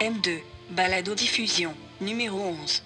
[0.00, 0.42] M2,
[0.72, 2.82] balado diffusion, numéro 11.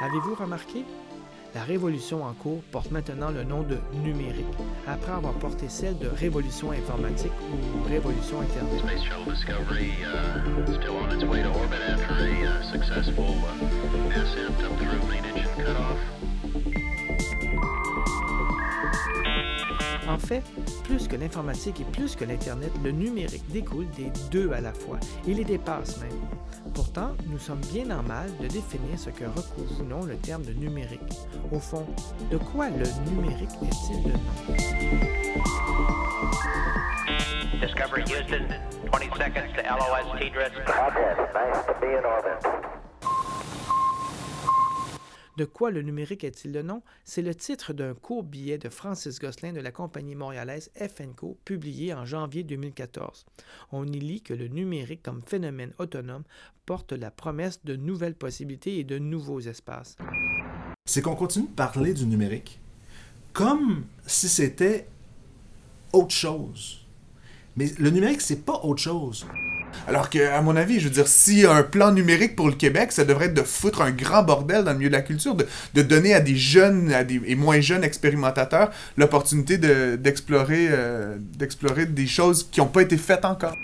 [0.00, 0.86] Avez-vous remarqué?
[1.54, 4.46] La révolution en cours porte maintenant le nom de numérique,
[4.86, 8.78] après avoir porté celle de révolution informatique ou révolution Internet.
[8.78, 9.04] Space
[20.10, 20.42] En fait,
[20.82, 24.98] plus que l'informatique et plus que l'Internet, le numérique découle des deux à la fois
[25.28, 26.10] et les dépasse même.
[26.74, 30.42] Pourtant, nous sommes bien en mal de définir ce que recouvre ou non le terme
[30.42, 31.00] de numérique.
[31.52, 31.86] Au fond,
[32.28, 34.56] de quoi le numérique est-il le nom?
[37.60, 38.48] Discovery Houston,
[38.90, 40.56] 20 seconds to LOS TDRS.
[41.34, 42.69] Nice to be in orbit.
[45.36, 46.82] De quoi le numérique est-il le nom?
[47.04, 51.94] C'est le titre d'un court billet de Francis Gosselin de la compagnie montréalaise FNCO, publié
[51.94, 53.26] en janvier 2014.
[53.72, 56.24] On y lit que le numérique comme phénomène autonome
[56.66, 59.96] porte la promesse de nouvelles possibilités et de nouveaux espaces.
[60.84, 62.60] c'est qu'on continue de parler du numérique
[63.32, 64.88] comme si c'était
[65.92, 66.86] autre chose.
[67.56, 69.26] Mais le numérique, c'est pas autre chose.
[69.86, 72.92] Alors que, à mon avis, je veux dire, si un plan numérique pour le Québec,
[72.92, 75.82] ça devrait être de foutre un grand bordel dans le milieu de la culture, de,
[75.82, 81.86] donner à des jeunes à des, et moins jeunes expérimentateurs l'opportunité de- d'explorer euh, d'explorer
[81.86, 83.54] des choses qui n'ont pas été faites encore.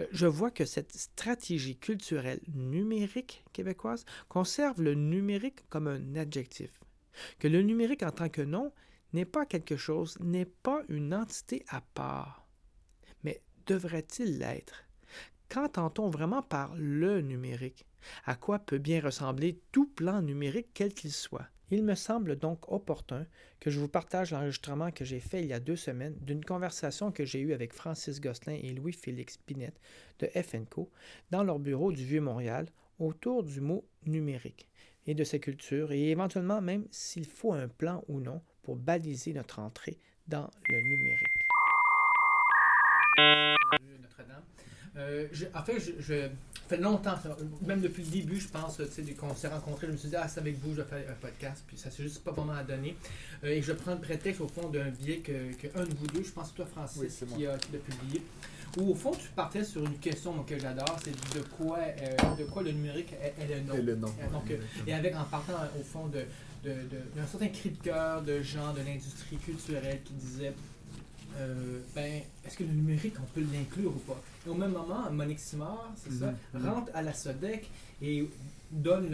[0.00, 6.70] Euh, Je vois que cette stratégie culturelle numérique québécoise conserve le numérique comme un adjectif.
[7.38, 8.72] Que le numérique en tant que nom
[9.12, 12.46] n'est pas quelque chose, n'est pas une entité à part.
[13.24, 14.85] Mais devrait-il l'être?
[15.48, 17.86] Qu'entend-on vraiment par le numérique?
[18.24, 21.46] À quoi peut bien ressembler tout plan numérique quel qu'il soit?
[21.70, 23.26] Il me semble donc opportun
[23.58, 27.10] que je vous partage l'enregistrement que j'ai fait il y a deux semaines d'une conversation
[27.10, 29.80] que j'ai eue avec Francis Gosselin et Louis-Félix Pinette
[30.20, 30.90] de FNCO
[31.30, 32.66] dans leur bureau du Vieux-Montréal
[32.98, 34.68] autour du mot numérique
[35.06, 39.32] et de sa culture et éventuellement même s'il faut un plan ou non pour baliser
[39.32, 39.98] notre entrée
[40.28, 41.46] dans le numérique.
[44.96, 46.28] Euh, je- en fait, je, je-
[46.68, 47.14] fait longtemps,
[47.64, 50.16] même depuis le début, je pense, tu sais, qu'on s'est rencontrés, je me suis dit,
[50.16, 52.54] ah, c'est avec vous, je vais faire un podcast, puis ça s'est juste pas vraiment
[52.54, 52.96] à donner.
[53.44, 56.06] Euh, et je prends le prétexte, au fond, d'un billet que, que un de vous
[56.08, 58.22] deux, je pense que toi, Francis, Oui, qui, a, qui l'a publié,
[58.78, 62.44] où, au fond, tu partais sur une question que j'adore, c'est de quoi, euh, de
[62.44, 63.74] quoi le numérique est, est le nom.
[63.74, 64.08] Et le nom.
[64.20, 64.52] Euh, donc,
[64.88, 66.22] et avec, en partant, au fond, de,
[66.64, 70.52] de, de- d'un certain cri de cœur de gens de l'industrie culturelle qui disaient
[71.36, 74.20] euh, ben, est-ce que le numérique, on peut l'inclure ou pas?
[74.46, 76.68] Et au même moment, Monique Simard, c'est ça, Mhm.
[76.68, 77.68] rentre à la SODEC
[78.02, 78.28] et
[78.70, 79.10] donne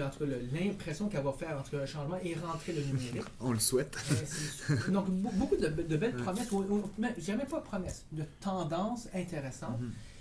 [0.52, 3.22] l'impression qu'elle va faire en tout cas, un changement et rentrer le numérique.
[3.40, 3.96] On le souhaite.
[4.10, 8.04] Euh, c'est- Donc, be- beaucoup de, de belles promesses, ou, ou- mais jamais pas promesses,
[8.12, 9.78] de tendances intéressantes.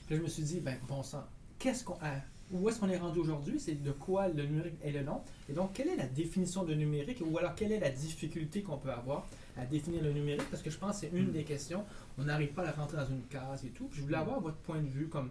[0.07, 1.23] Puis je me suis dit, ben, bon sang,
[1.59, 2.15] qu'est-ce qu'on a,
[2.51, 3.57] où est-ce qu'on est rendu aujourd'hui?
[3.59, 5.21] C'est de quoi le numérique est le nom?
[5.49, 8.77] Et donc, quelle est la définition de numérique ou alors quelle est la difficulté qu'on
[8.77, 9.25] peut avoir?
[9.57, 10.49] À définir le numérique?
[10.49, 11.31] Parce que je pense que c'est une Mm.
[11.33, 11.83] des questions.
[12.17, 13.85] On n'arrive pas à la rentrer dans une case et tout.
[13.87, 15.29] Puis je voulais avoir votre point de vue comme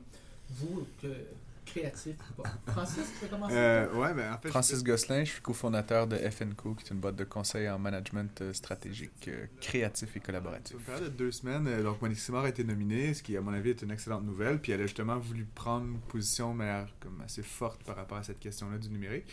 [0.51, 1.09] vous, que,
[1.67, 2.51] créatif ou pas.
[2.73, 3.55] Francis, tu peux commencer?
[3.57, 6.99] Euh, ouais, ben en fait, Francis Gosselin, je suis cofondateur de FNCO, qui est une
[6.99, 10.77] boîte de conseil en management euh, stratégique, euh, créatif et collaboratif.
[10.77, 13.41] Une période de deux semaines, euh, donc Monique Simard a été nominée, ce qui, à
[13.41, 14.59] mon avis, est une excellente nouvelle.
[14.61, 18.25] Puis elle a justement voulu prendre une position mais, comme assez forte par rapport à
[18.25, 19.27] cette question-là du numérique.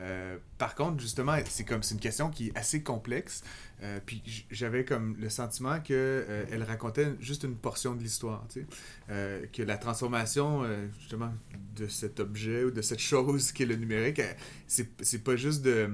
[0.00, 3.42] Euh, par contre, justement, c'est comme c'est une question qui est assez complexe.
[3.82, 8.46] Euh, puis j'avais comme le sentiment que euh, elle racontait juste une portion de l'histoire,
[8.48, 8.66] tu sais.
[9.10, 11.32] Euh, que la transformation euh, justement
[11.76, 14.20] de cet objet ou de cette chose qui est le numérique,
[14.66, 15.90] c'est pas juste de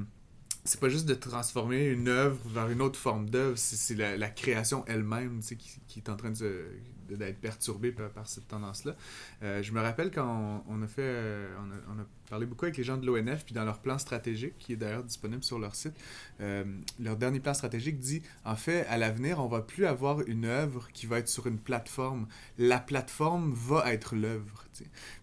[0.64, 4.28] c'est pas juste de transformer une œuvre vers une autre forme d'œuvre, c'est la, la
[4.28, 8.96] création elle-même tu sais, qui, qui est en train d'être perturbée par, par cette tendance-là.
[9.42, 11.46] Je me rappelle quand on, a fait,
[11.88, 14.72] on a parlé beaucoup avec les gens de l'ONF, puis dans leur plan stratégique, qui
[14.72, 15.94] est d'ailleurs disponible sur leur site,
[16.40, 16.64] euh,
[17.00, 20.88] leur dernier plan stratégique dit, en fait, à l'avenir, on va plus avoir une œuvre
[20.92, 22.26] qui va être sur une plateforme.
[22.58, 24.64] La plateforme va être l'œuvre.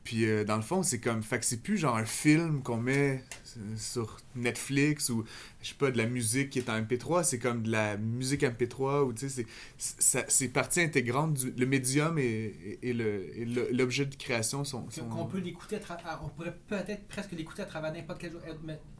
[0.04, 2.78] Puis euh, dans le fond, c'est comme, fait que c'est plus genre un film qu'on
[2.78, 3.24] met
[3.58, 5.24] euh, sur Netflix ou
[5.62, 8.42] je sais pas de la musique qui est en MP3, c'est comme de la musique
[8.42, 9.46] MP3 ou tu sais
[9.78, 15.26] c'est partie intégrante du le médium et, et, et l'objet de création sont, sont- qu'on
[15.26, 15.78] peut l'écouter
[16.24, 18.34] on pourrait peut-être presque l'écouter à travers n'importe quel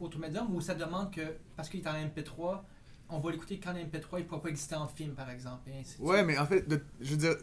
[0.00, 1.22] autre médium ou ça demande que
[1.56, 2.60] parce qu'il est en MP3
[3.10, 5.80] on va l'écouter qu'en MP3 il ne pourra pas exister en film par exemple et
[5.80, 6.26] ainsi de Ouais, suite.
[6.26, 7.36] mais en fait, de- je veux dire,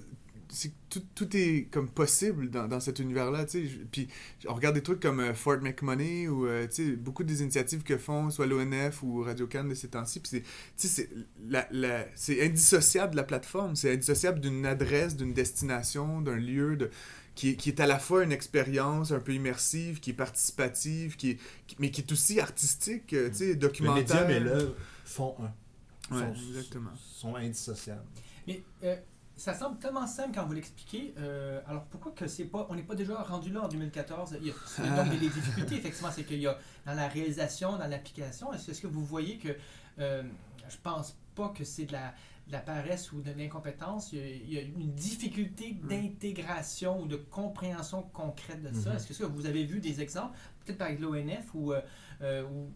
[0.89, 3.75] tout, tout est comme possible dans, dans cet univers-là, tu sais.
[3.89, 4.09] Puis
[4.49, 7.83] on regarde des trucs comme euh, Fort McMoney ou, euh, tu sais, beaucoup des initiatives
[7.83, 10.19] que font soit l'ONF ou Radio-Can de ces temps-ci.
[10.19, 10.43] Puis
[10.75, 11.09] c'est,
[11.47, 13.77] la, la- c'est indissociable de la plateforme.
[13.77, 16.89] C'est indissociable d'une adresse, d'une destination, d'un lieu, de,
[17.35, 21.15] qui, est- qui est à la fois une expérience un peu immersive, qui est participative,
[21.15, 24.27] qui est, qui- mais qui est aussi artistique, euh, tu sais, Le documentaire.
[24.27, 24.75] médium et l'œuvre
[25.05, 26.15] font un.
[26.15, 26.91] Ouais, sont, exactement.
[26.97, 28.03] sont indissociables.
[28.47, 28.95] Mais euh,
[29.37, 31.13] ça semble tellement simple quand vous l'expliquez.
[31.17, 34.47] euh, alors pourquoi que c'est pas, on n'est pas déjà rendu là en 2014 Il
[34.47, 36.93] y a, il y a donc des, des difficultés effectivement, c'est qu'il y a dans
[36.93, 38.51] la réalisation, dans l'application.
[38.53, 39.55] Est-ce est-ce que vous voyez que
[39.99, 40.23] euh,
[40.69, 42.13] je pense pas que c'est de la,
[42.51, 44.11] de la paresse ou de l'incompétence.
[44.11, 48.89] Il, y a- une difficulté d'intégration ou de compréhension concrète de ça.
[48.89, 48.95] Mhm.
[48.97, 51.81] Est-ce que ça, vous avez vu des exemples, peut-être avec l'ONF ou, euh,
[52.21, 52.69] euh, ou,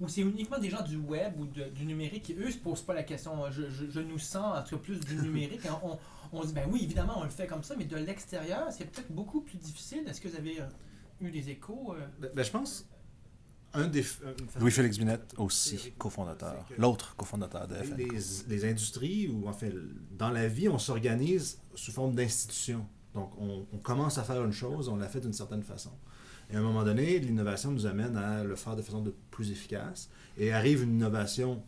[0.00, 2.82] ou c'est uniquement des gens du web ou de- du numérique qui, eux, se posent
[2.82, 3.50] pas la question.
[3.50, 5.64] Je, je- je nous sens, en tout cas, plus du numérique.
[5.64, 5.98] Et on,
[6.32, 8.84] on se dit, ben oui, évidemment, on le fait comme ça, mais de l'extérieur, c'est
[8.90, 10.02] peut-être beaucoup plus difficile.
[10.08, 10.64] Est-ce que vous avez euh,
[11.20, 12.04] eu des échos euh?
[12.18, 12.88] Ben, ben, je pense,
[13.74, 14.02] un des...
[14.02, 16.64] f- un- Louis-Félix Binette, aussi cofondateur.
[16.78, 17.96] L'autre cofondateur de FN.
[17.96, 18.08] les,
[18.48, 19.72] les industries, ou en fait,
[20.16, 22.86] dans la vie, on s'organise sous forme d'institutions.
[23.14, 25.90] Donc, on, on commence à faire une chose, on la fait d'une certaine façon.
[26.50, 29.50] Et à un moment donné, l'innovation nous amène à le faire de façon de plus
[29.50, 30.08] efficace.
[30.38, 31.62] Et arrive une innovation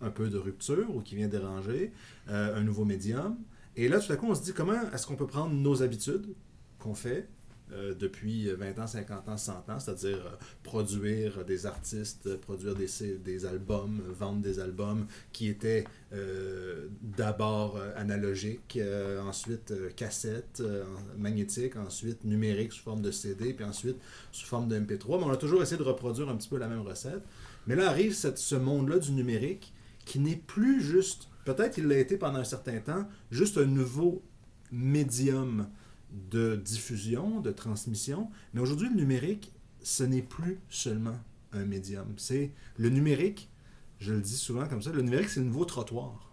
[0.00, 1.92] un peu de rupture ou qui vient déranger,
[2.28, 3.36] euh, un nouveau médium.
[3.76, 6.34] Et là, tout à coup, on se dit comment est-ce qu'on peut prendre nos habitudes
[6.78, 7.28] qu'on fait
[7.72, 12.88] euh, depuis 20 ans, 50 ans, 100 ans, c'est-à-dire euh, produire des artistes, produire des,
[13.22, 15.84] des albums, vendre des albums qui étaient
[16.14, 18.78] euh, d'abord analogiques,
[19.22, 20.62] ensuite cassettes,
[21.16, 23.96] magnétiques, ensuite numériques sous forme de CD, puis ensuite
[24.32, 25.18] sous forme de MP3.
[25.18, 27.22] Mais on a toujours essayé de reproduire un petit peu la même recette.
[27.66, 29.72] Mais là arrive ce monde-là du numérique
[30.06, 34.22] qui n'est plus juste, peut-être il l'a été pendant un certain temps, juste un nouveau
[34.72, 35.68] médium
[36.10, 38.30] de diffusion, de transmission.
[38.54, 39.52] Mais aujourd'hui, le numérique,
[39.82, 41.18] ce n'est plus seulement
[41.52, 42.14] un médium.
[42.16, 43.50] C'est le numérique,
[43.98, 46.32] je le dis souvent comme ça, le numérique, c'est le nouveau trottoir.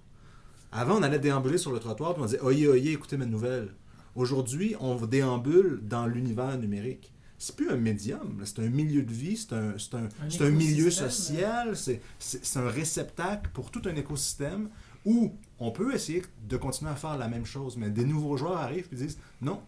[0.72, 3.74] Avant, on allait déambuler sur le trottoir, puis on disait Oyez, oyez, écoutez mes nouvelles.
[4.16, 7.12] Aujourd'hui, on déambule dans l'univers numérique.
[7.38, 10.45] C'est plus un médium, c'est un milieu de vie, c'est un, c'est un, Un c'est
[10.45, 14.69] un milieu social, c'est, c'est, c'est un réceptacle pour tout un écosystème
[15.04, 18.57] où on peut essayer de continuer à faire la même chose, mais des nouveaux joueurs
[18.57, 19.62] arrivent et disent non,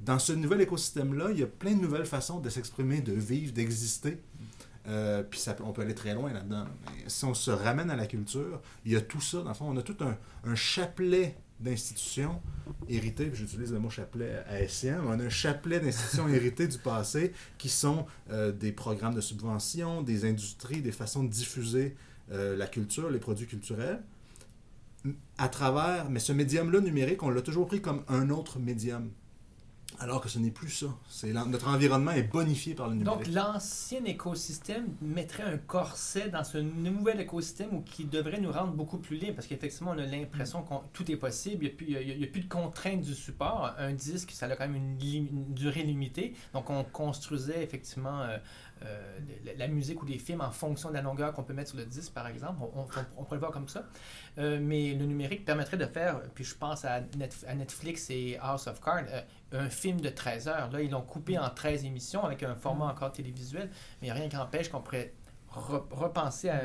[0.00, 3.52] dans ce nouvel écosystème-là, il y a plein de nouvelles façons de s'exprimer, de vivre,
[3.52, 4.18] d'exister.
[4.88, 6.66] Euh, puis ça, on peut aller très loin là-dedans.
[7.06, 9.42] Si on se ramène à la culture, il y a tout ça.
[9.42, 12.40] Dans le fond, on a tout un, chapelet d'institutions
[12.86, 17.32] héritées, j'utilise le mot chapelet haïtien, mais on a un chapelet d'institutions héritées du passé
[17.56, 21.96] qui sont euh, des programmes de subvention, des industries, des façons de diffuser
[22.30, 24.02] euh, la culture, les produits culturels
[25.38, 29.10] à travers, mais ce médium-là numérique, on l'a toujours pris comme un autre médium.
[29.98, 30.86] Alors que ce n'est plus ça.
[31.08, 33.24] C'est notre environnement est bonifié par le numérique.
[33.24, 38.72] Donc, l'ancien écosystème mettrait un corset dans ce nouvel écosystème ou qui devrait nous rendre
[38.72, 39.36] beaucoup plus libres?
[39.36, 41.64] Parce qu'effectivement, on a l'impression que tout est possible.
[41.64, 43.72] Il n'y a, plus- a- a de contraintes du support.
[43.78, 46.34] Un disque, ça a quand même une durée limitée.
[46.52, 48.36] Donc, on construisait effectivement euh,
[48.84, 51.70] euh, la, la musique ou les films en fonction de la longueur qu'on peut mettre
[51.70, 52.60] sur le disque, par exemple.
[52.60, 52.86] On, on-
[53.16, 53.84] on pourrait le voir comme ça.
[54.38, 58.36] Euh, mais le numérique permettrait de faire, puis je pense à, Net- à Netflix et
[58.40, 60.70] House of Cards, euh, un film de 13 heures.
[60.70, 63.70] Là, ils l'ont coupé en 13 émissions avec un format encore télévisuel,
[64.02, 65.14] mais rien qui empêche qu'on pourrait
[65.52, 66.60] re- repenser à,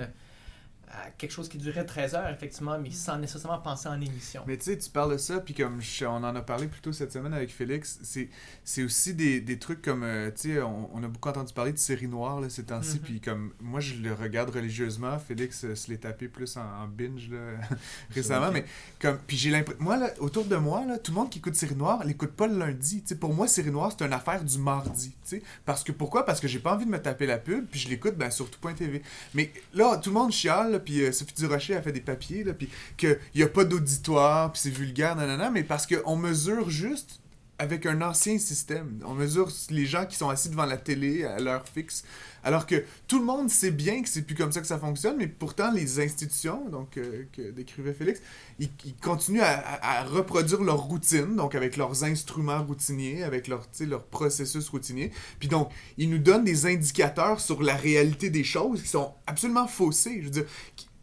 [0.94, 4.44] à quelque chose qui durait 13 heures, effectivement, mais sans nécessairement penser en émission.
[4.46, 6.82] Mais tu sais, tu parles de ça, puis comme je- on en a parlé plus
[6.82, 8.30] tôt cette semaine avec Félix, c'est,
[8.66, 11.72] c'est aussi des, des trucs comme, euh, tu sais, on, on a beaucoup entendu parler
[11.72, 13.02] de séries noires là, ces temps-ci, Mhm.
[13.04, 16.88] puis comme moi je le regarde religieusement, Félix euh, se l'est tapé plus en, en
[16.88, 17.38] binge là,
[18.12, 18.66] récemment, mais
[19.00, 21.56] comme, puis j'ai l'impression, moi là, autour de moi, là, tout le monde qui écoute
[21.56, 24.44] séries noires l'écoute pas le lundi, tu sais, pour moi séries noires c'est une affaire
[24.44, 26.26] du mardi, tu sais, parce que pourquoi?
[26.26, 28.50] Parce que j'ai pas envie de me taper la pub, puis je l'écoute ben, sur
[28.50, 29.02] tout.tv.
[29.34, 32.44] Mais là, tout le monde chiale, là, puis euh, Sophie Durocher a fait des papiers,
[32.44, 36.70] là, puis qu'il n'y a pas d'auditoire, puis c'est vulgaire, nanana, mais parce qu'on mesure
[36.70, 37.21] juste
[37.62, 39.00] avec un ancien système.
[39.06, 42.04] On mesure les gens qui sont assis devant la télé à l'heure fixe.
[42.44, 45.18] Alors que tout le monde sait bien que c'est plus comme ça que ça fonctionne,
[45.18, 48.20] mais pourtant les institutions, donc euh, que décrivait Félix,
[48.58, 53.68] ils, continuent à, reproduire leur routine, donc avec leurs instruments routiniers, avec leur,
[54.10, 55.12] processus routinier.
[55.40, 59.68] Puis donc, ils nous donnent des indicateurs sur la réalité des choses qui sont absolument
[59.68, 60.18] faussés.
[60.22, 60.46] Je veux dire,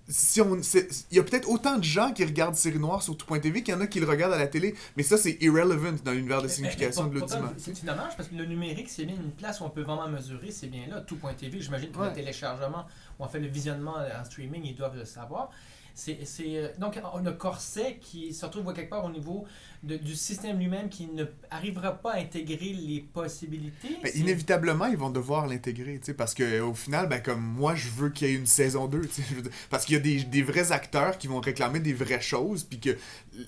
[0.09, 3.63] si on, il y a peut-être autant de gens qui regardent Série Noire sur tout.tv
[3.63, 6.13] qu'il y en a qui le regardent à la télé, mais ça c'est irrelevant dans
[6.13, 7.53] l'univers de Mais- signification mais de l'audimat.
[7.59, 10.51] C'est dommage parce que le numérique, c'est bien une place où on peut vraiment mesurer,
[10.51, 11.01] c'est bien là.
[11.03, 12.09] Tout.tv, j'imagine que Ouais.
[12.09, 12.87] le téléchargement
[13.19, 15.51] ou en fait le visionnement en streaming, ils doivent le savoir.
[15.95, 19.45] C'est, c'est, euh, donc, on a corset qui se retrouve quelque part au niveau
[19.83, 23.97] de- du système lui-même qui ne arrivera pas à intégrer les possibilités.
[24.03, 28.11] Ben, inévitablement, ils vont devoir l'intégrer, parce que au final, ben, comme moi, je veux
[28.11, 30.01] qu'il y ait une saison 2, tu sais, je veux dire, parce qu'il y a
[30.01, 32.97] des, des vrais acteurs qui vont réclamer des vraies choses, puis que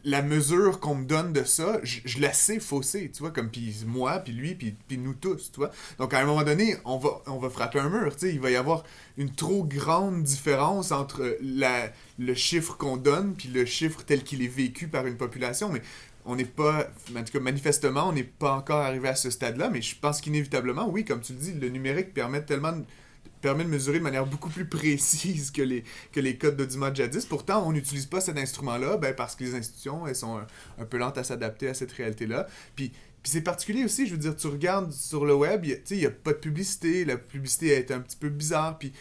[0.04, 3.50] la mesure qu'on me donne de ça, je, je la sais faussée, tu vois, comme
[3.50, 5.70] puis moi, puis lui, puis, puis nous tous, tu vois.
[5.98, 8.40] Donc à un moment donné, on va, on va frapper un mur, tu sais, il
[8.40, 8.84] va y avoir
[9.16, 14.42] une trop grande différence entre la, le chiffre qu'on donne, puis le chiffre tel qu'il
[14.42, 15.82] est vécu par une population, mais
[16.30, 19.68] on n'est pas, en tout cas manifestement, on n'est pas encore arrivé à ce stade-là,
[19.68, 22.84] mais je pense qu'inévitablement, oui, comme tu le dis, le numérique permet tellement de,
[23.40, 25.82] permet de mesurer de manière beaucoup plus précise que les,
[26.12, 26.60] que les codes
[26.94, 27.26] jadis.
[27.26, 30.40] Pourtant, on n'utilise pas cet instrument-là ben, parce que les institutions elles sont
[30.78, 32.46] un, peu lentes à s'adapter à cette réalité-là.
[32.76, 32.90] Puis,
[33.22, 36.10] puis c'est particulier aussi, je veux dire, tu regardes sur le web, il n'y a
[36.10, 38.92] pas de publicité, la publicité est un petit peu bizarre, puis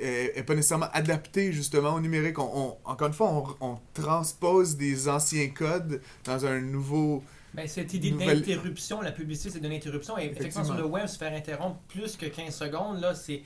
[0.00, 2.38] elle n'est pas nécessairement adaptée justement au numérique.
[2.38, 2.50] On,
[2.84, 7.22] on- encore une fois, on, on transpose des anciens codes dans un nouveau...
[7.54, 10.18] Ben, cette idée Nouvelle- d'interruption, la publicité, c'est de l'interruption.
[10.18, 13.42] Et effectivement, sur le web, se faire interrompre plus que 15 secondes, là, c'est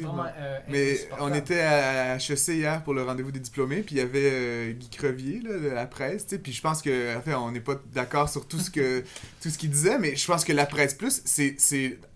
[0.00, 3.98] vraiment euh, Mais on était à HEC hier pour le rendez-vous des diplômés, puis il
[3.98, 7.34] y avait euh, Guy Crevier là, de la presse, puis je pense que, en fait,
[7.34, 9.02] on n'est pas d'accord sur tout ce que
[9.40, 11.56] tout ce qu'il disait, mais je pense que la presse plus, c'est,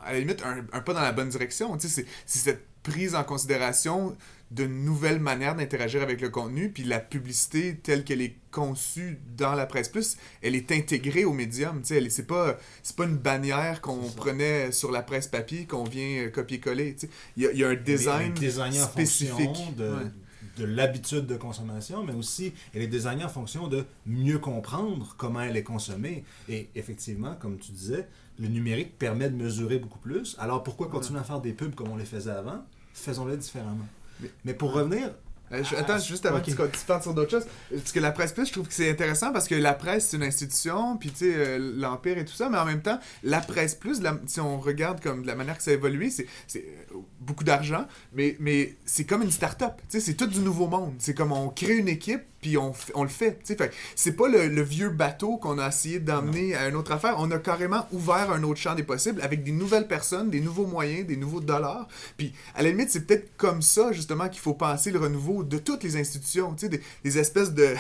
[0.05, 2.65] à la limite un, un pas dans la bonne direction, tu sais, c'est, c'est cette
[2.89, 4.17] prise en considération
[4.51, 9.55] de nouvelles manières d'interagir avec le contenu, puis la publicité telle qu'elle est conçue dans
[9.55, 13.19] la presse plus, elle est intégrée au médium, tu sais, c'est pas c'est pas une
[13.19, 17.13] bannière qu'on prenait sur la presse papier qu'on vient euh, copier-coller, tu sais.
[17.37, 19.37] Il y a, il y a un design en spécifique.
[19.37, 20.11] fonction de, Ouais.
[20.57, 25.43] de l'habitude de consommation, mais aussi elle est désignée en fonction de mieux comprendre comment
[25.43, 26.25] elle est consommée.
[26.49, 30.37] Et effectivement, comme tu disais, le numérique permet de mesurer beaucoup plus.
[30.39, 32.65] Alors pourquoi continuer à faire des pubs comme on les faisait avant?
[32.95, 33.87] Faisons-les différemment.
[34.21, 35.11] Mais- Mais pour revenir,
[35.51, 36.45] Euh, je- attends, juste avant ok.
[36.45, 37.47] que tu, tu parles sur d'autres choses.
[37.71, 40.19] Parce que la presse plus, je trouve que c'est intéressant parce que la presse, c'est
[40.19, 43.41] une institution, puis tu sais, euh, l'Empire et tout ça, mais en même temps, la
[43.41, 46.27] presse plus, la- si on regarde comme de la manière que ça a évolué, c'est
[46.47, 49.73] c'est, euh, beaucoup d'argent, mais, mais c'est comme une start-up.
[49.89, 50.93] Tu sais, c'est tout du nouveau monde.
[50.99, 53.39] C'est comme on crée une équipe, puis on, on le fait.
[53.45, 57.17] Fait c'est pas le, le vieux bateau qu'on a essayé d'emmener à une autre affaire.
[57.19, 60.67] On a carrément ouvert un autre champ des possibles avec des nouvelles personnes, des nouveaux
[60.67, 61.89] moyens, des nouveaux dollars.
[62.17, 65.59] Puis, à la limite, c'est peut-être comme ça, justement, qu'il faut penser le renouveau de
[65.59, 67.75] toutes les institutions, des, des espèces de,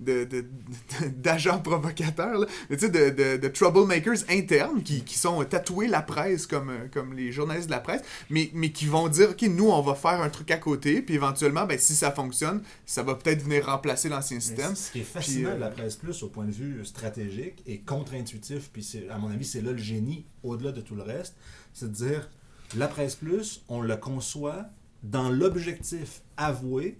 [0.00, 5.42] de, de- de- d'agents provocateurs, là, mais de, de, de troublemakers internes qui, qui sont
[5.44, 9.08] tatoués la presse comme, euh, comme les journalistes de la presse, mais, mais qui vont
[9.08, 12.10] dire, OK, nous, on va faire un truc à côté, puis éventuellement, ben, si ça
[12.10, 14.74] fonctionne, ça va peut-être venir remplacer l'ancien système.
[14.76, 17.62] Ce qui est fascinant Puis, euh, de la presse plus au point de vue stratégique
[17.66, 21.02] et contre-intuitif, puis c'est- à mon avis, c'est là le génie au-delà de tout le
[21.02, 21.34] reste,
[21.72, 22.30] c'est de dire
[22.76, 24.66] la presse plus, on le conçoit
[25.02, 26.98] dans l'objectif avoué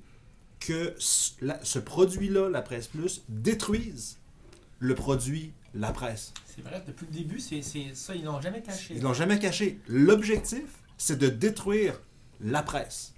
[0.61, 4.19] que ce la- ce produit-là, la presse plus, détruise
[4.79, 6.33] le produit la presse.
[6.47, 8.95] C'est vrai, depuis le début, c'est c'est ça, ils l'ont jamais caché.
[8.95, 9.79] Ils l'ont jamais caché.
[9.89, 10.65] L'objectif,
[10.99, 12.01] c'est de détruire
[12.41, 13.12] la presse.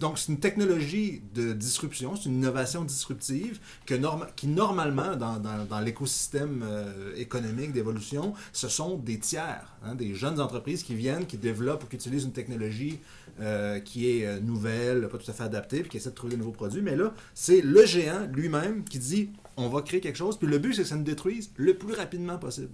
[0.00, 7.14] Donc, c'est une technologie de disruption, c'est une innovation disruptive qui, normalement, dans l'écosystème euh,
[7.16, 11.86] économique d'évolution, ce sont des tiers, hein, des jeunes entreprises qui viennent, qui développent ou
[11.88, 13.00] qui utilisent une technologie
[13.40, 16.34] euh, qui est euh, nouvelle, pas tout à fait adaptée, puis qui essaie de trouver
[16.34, 16.82] de nouveaux produits.
[16.82, 20.58] Mais là, c'est le géant lui-même qui dit on va créer quelque chose, puis le
[20.58, 22.70] but, c'est que ça nous détruise le plus rapidement possible.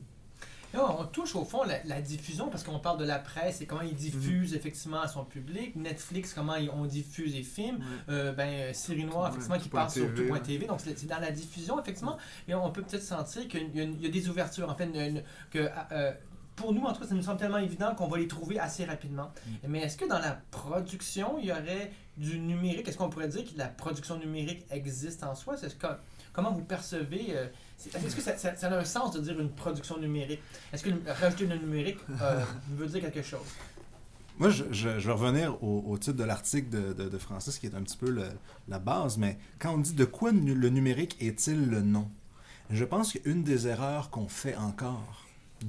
[0.75, 3.67] Là, on touche au fond la, la diffusion parce qu'on parle de la presse et
[3.67, 5.75] comment ils diffusent effectivement à son public.
[5.77, 7.79] Netflix, comment ils, on diffuse les films.
[8.11, 10.67] Euh, ben, euh, Série Noire, effectivement, qui tout passe sur TV, tout.tv.
[10.67, 12.19] Donc, c'est dans la diffusion, effectivement.
[12.47, 14.69] Et on peut peut-être sentir qu'il y, a y des ouvertures.
[14.69, 16.13] En fait, une- une- que, euh,
[16.55, 18.85] pour nous, en tout cas, ça nous semble tellement évident qu'on va les trouver assez
[18.85, 19.31] rapidement.
[19.67, 22.89] Mais est-ce que dans la production, il y aurait du numérique?
[22.89, 25.57] Est-ce qu'on pourrait dire que la production numérique existe en soi?
[25.57, 25.77] C'est
[26.33, 27.47] Comment vous percevez euh,
[27.87, 30.41] Est-ce que ça, ça- ça a un sens de dire une production numérique?
[30.73, 32.45] Est-ce que rajouter le numérique euh,
[32.77, 33.47] veut dire quelque chose?
[34.39, 37.59] Moi, je, je- je vais revenir au, au titre de l'article de, de- de Francis,
[37.59, 38.29] qui est un petit peu le-
[38.69, 42.09] la base, mais quand on dit de quoi le numérique est-il le nom,
[42.71, 45.25] je pense qu'une des erreurs qu'on fait encore,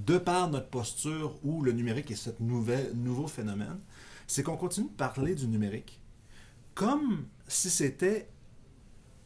[0.06, 3.80] de par notre posture où le numérique est ce nouveau phénomène,
[4.28, 6.00] c'est qu'on continue de parler du numérique
[6.75, 8.30] comme si c'était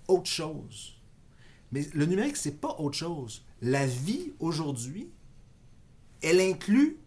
[0.08, 0.96] autre chose.
[1.74, 3.44] Mais le numérique, c'est pas autre chose.
[3.62, 5.10] La vie aujourd'hui,
[6.22, 6.98] elle inclut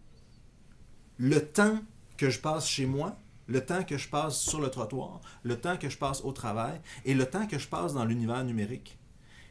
[1.17, 1.79] le temps
[2.17, 3.15] que je passe chez moi,
[3.47, 6.79] le temps que je passe sur le trottoir, le temps que je passe au travail
[7.05, 8.99] et le temps que je passe dans l'univers numérique.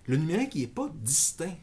[0.07, 1.57] Le numérique, il n'est pas distinct.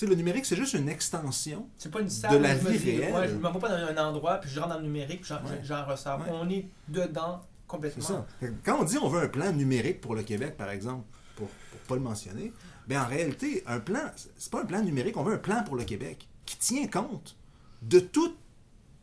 [0.00, 1.68] Le numérique, c'est juste une extension.
[1.76, 3.14] C'est pas une salle De la me vie dis, réelle.
[3.14, 5.28] ouais, je me vois pas dans un endroit, puis je rentre dans le numérique, puis
[5.64, 5.92] j'en Ouais.
[5.92, 6.20] ressors.
[6.20, 6.26] Ouais.
[6.32, 8.04] On est dedans complètement.
[8.04, 8.26] Ça.
[8.64, 11.04] Quand on dit on veut un plan numérique pour le Québec, par exemple,
[11.38, 12.52] pour ne pas le mentionner,
[12.88, 15.76] ben en réalité, un plan, c'est pas un plan numérique, on veut un plan pour
[15.76, 17.36] le Québec qui tient compte
[17.82, 18.34] de tout,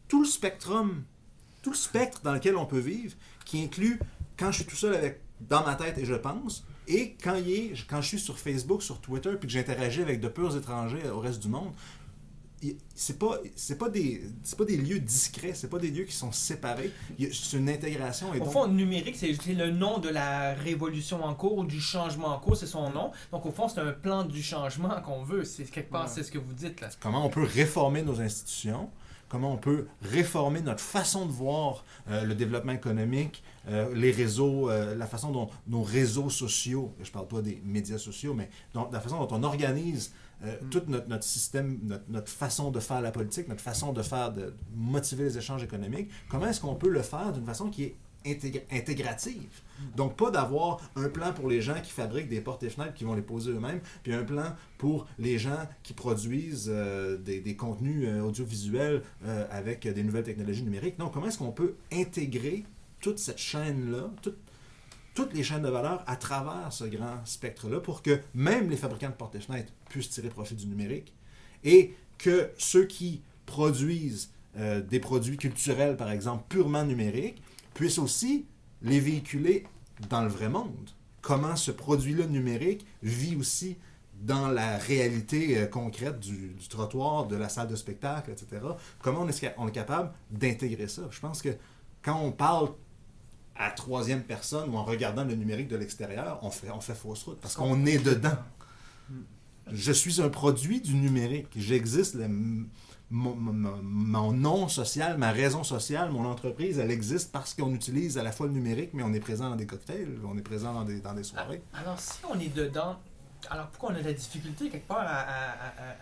[0.07, 1.03] tout le spectrum,
[1.61, 3.15] tout le spectre dans lequel on peut vivre,
[3.45, 3.99] qui inclut
[4.37, 7.51] quand je suis tout seul avec dans ma tête et je pense, et quand, il
[7.51, 11.09] est, quand je suis sur Facebook, sur Twitter, puis que j'interagis avec de purs étrangers
[11.09, 11.73] au reste du monde,
[12.93, 16.15] c'est pas c'est pas des c'est pas des lieux discrets c'est pas des lieux qui
[16.15, 20.53] sont séparés c'est une intégration et Au donc- fond, numérique, c'est le nom de la
[20.53, 23.11] révolution en cours ou du changement en cours, c'est son nom.
[23.31, 25.43] Donc, au fond, c'est un plan du changement qu'on veut.
[25.43, 26.11] C'est quelque part, Ouais.
[26.13, 26.89] c'est ce que vous dites là.
[26.99, 28.89] comment on peut réformer nos institutions,
[29.29, 34.69] comment on peut réformer notre façon de voir euh, le développement économique, euh, les réseaux,
[34.69, 38.49] euh, la façon dont nos réseaux sociaux, je parle pas des médias sociaux, mais
[38.91, 40.13] la façon dont on organise
[40.43, 44.01] euh, tout notre, notre système, notre, notre façon de faire la politique, notre façon de
[44.01, 47.83] faire, de motiver les échanges économiques, comment est-ce qu'on peut le faire d'une façon qui
[47.83, 49.61] est intég- intégrative?
[49.95, 53.03] Donc, pas d'avoir un plan pour les gens qui fabriquent des portes et fenêtres qui
[53.03, 57.55] vont les poser eux-mêmes, puis un plan pour les gens qui produisent euh, des, des
[57.55, 60.97] contenus euh, audiovisuels euh, avec des nouvelles technologies numériques.
[60.97, 62.65] Non, comment est-ce qu'on peut intégrer
[63.01, 64.37] toute cette chaîne-là, toute-
[65.15, 69.09] toutes les chaînes de valeur à travers ce grand spectre-là pour que même les fabricants
[69.09, 71.13] de portes et fenêtres puissent tirer profit du numérique
[71.63, 77.41] et que ceux qui produisent euh, des produits culturels, par exemple, purement numériques,
[77.73, 78.45] puissent aussi
[78.81, 79.65] les véhiculer
[80.09, 80.91] dans le vrai monde.
[81.21, 83.77] Comment ce produit-là numérique vit aussi
[84.21, 88.61] dans la réalité euh, concrète du, trottoir, de la salle de spectacle, etc.
[88.99, 91.03] Comment on est, on est capable d'intégrer ça?
[91.09, 91.49] Je pense que
[92.01, 92.69] quand on parle
[93.57, 97.23] à troisième personne ou en regardant le numérique de l'extérieur, on fait, on fait fausse
[97.23, 98.37] route parce qu'on est dedans.
[99.71, 101.47] Je suis un produit du numérique.
[101.55, 102.15] J'existe.
[103.11, 108.17] mon, mon- mon nom social, ma raison sociale, mon entreprise, elle existe parce qu'on utilise
[108.17, 110.73] à la fois le numérique, mais on est présent dans des cocktails, on est présent
[110.73, 111.61] dans des, dans des soirées.
[111.73, 112.97] Alors, si on est dedans,
[113.49, 115.95] alors pourquoi on a de la difficulté quelque part à, à- à-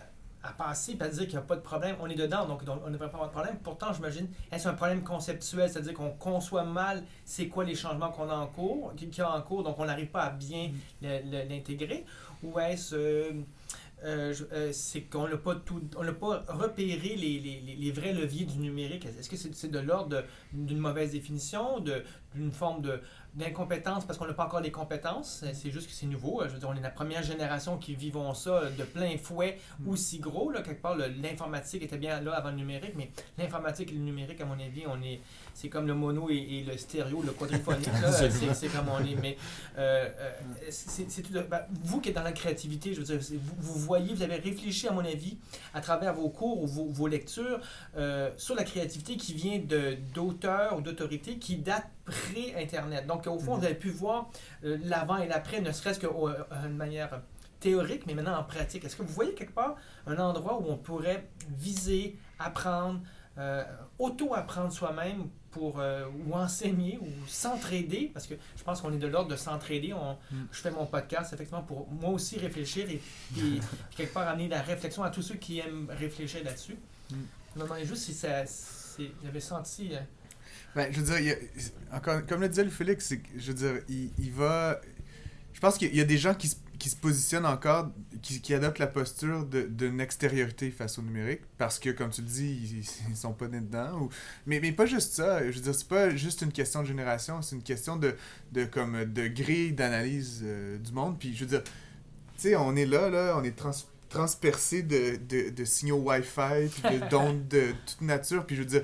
[0.44, 1.96] à- passer et à dire qu'il n'y a pas de problème?
[2.00, 3.56] On est dedans, donc, on ne devrait pas avoir de problème.
[3.62, 8.28] Pourtant, j'imagine, est-ce un problème conceptuel, c'est-à-dire qu'on conçoit mal c'est quoi les changements qu'on
[8.28, 10.70] a en cours, qu'il y a en cours, donc on n'arrive pas à bien
[11.02, 12.04] l'intégrer?
[12.42, 12.94] Ou est-ce.
[12.94, 13.32] euh,
[14.04, 14.72] euh, euh,
[15.10, 19.06] qu'on n'a pas tout, on n'a pas repéré les, vrais leviers du numérique?
[19.06, 21.80] Est-ce que c'est de l'ordre d'une mauvaise définition,
[22.34, 23.00] d'une forme de
[23.34, 25.44] d'incompétence parce qu'on n'a pas encore les compétences.
[25.52, 26.42] C'est- juste que c'est nouveau.
[26.46, 30.18] Je veux dire, on est la première génération qui vivons ça de plein fouet aussi
[30.20, 30.50] gros.
[30.50, 34.40] Là, quelque part, l'informatique était bien là avant le numérique, mais l'informatique et le numérique,
[34.40, 35.20] à mon avis, on est,
[35.54, 37.88] c'est comme le mono et, et le stéréo, le quadriphonique.
[38.10, 39.14] c'est, c'est comme on est.
[39.14, 39.36] Mais
[39.78, 40.32] euh, euh,
[40.68, 44.12] c'est, tout ben, vous qui êtes dans la créativité, je veux dire, vous, vous voyez,
[44.12, 45.38] vous avez réfléchi, à mon avis,
[45.72, 47.60] à travers vos cours ou vos, vos lectures,
[47.96, 49.60] euh, sur la créativité qui vient
[50.12, 53.06] d'auteurs ou d'autorités qui datent pré-Internet.
[53.06, 54.30] Donc, au fond, vous avez pu voir
[54.64, 57.22] euh, l'avant et l'après, ne serait-ce d'une manière
[57.60, 58.84] théorique, mais maintenant en pratique.
[58.84, 63.00] Est-ce que vous voyez quelque part un endroit où on pourrait viser, apprendre,
[63.38, 63.64] euh,
[63.98, 69.06] auto-apprendre soi-même pour euh, ou enseigner ou s'entraider parce que je pense qu'on est de
[69.06, 69.92] l'ordre de s'entraider.
[69.94, 70.16] On,
[70.52, 73.00] Je fais mon podcast effectivement pour moi aussi réfléchir et,
[73.38, 73.60] et
[73.96, 76.76] quelque part amener la réflexion à tous ceux qui aiment réfléchir là-dessus.
[77.10, 77.14] Je
[77.60, 78.44] me demandais juste si ça,
[79.22, 79.94] j'avais senti.
[79.94, 80.00] euh,
[80.74, 83.54] Ben, je veux dire, il y a- encore, comme le disait le Félix, je veux
[83.54, 84.80] dire, il, il va.
[85.52, 87.88] Je pense qu'il y a des gens qui se, qui se positionnent encore,
[88.20, 92.26] qui, qui adoptent la posture d'une extériorité face au numérique, parce que, comme tu le
[92.26, 92.44] dis,
[92.74, 94.02] ils, ils sont pas nés dedans.
[94.02, 94.10] Ou...
[94.44, 95.50] Mais, mais pas juste ça.
[95.50, 98.14] Je veux dire, c'est pas juste une question de génération, c'est une question de,
[98.52, 101.18] de, comme, de grille d'analyse euh, du monde.
[101.18, 101.70] Puis, je veux dire, tu
[102.36, 103.70] sais, on est là, là, on est trans
[104.10, 108.44] transpercé de, de, de signaux Wi-Fi, puis de- d'ondes de toute nature.
[108.44, 108.82] Puis, je veux dire,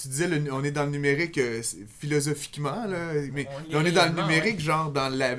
[0.00, 1.62] tu disais, le- on est dans le numérique euh,
[2.00, 5.36] philosophiquement, là, mais On est dans le numérique, genre, dans la,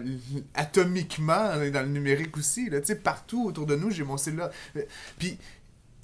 [0.56, 4.04] atomiquement, on est dans le numérique aussi, là, tu sais, partout autour de nous, j'ai
[4.04, 4.50] mon cellulaire.
[4.76, 4.82] Euh,
[5.20, 5.38] Puis,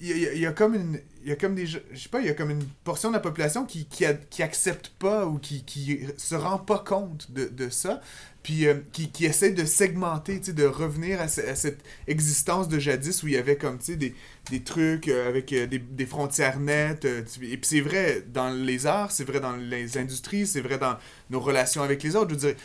[0.00, 2.20] il y, a- y y comme une il y a comme des je sais pas
[2.20, 5.24] il y a comme une portion de la population qui qui, a- qui accepte pas
[5.26, 8.00] ou qui qui se rend pas compte de, de ça
[8.44, 12.78] puis euh, qui, qui essaie de segmenter de revenir à, ce- à cette existence de
[12.78, 14.14] jadis où il y avait comme des,
[14.50, 17.22] des trucs euh, avec euh, des, des frontières nettes et
[17.56, 20.96] puis c'est vrai dans les arts c'est vrai dans les industries c'est vrai dans
[21.30, 22.30] nos relations avec les autres.
[22.30, 22.56] Je veux dire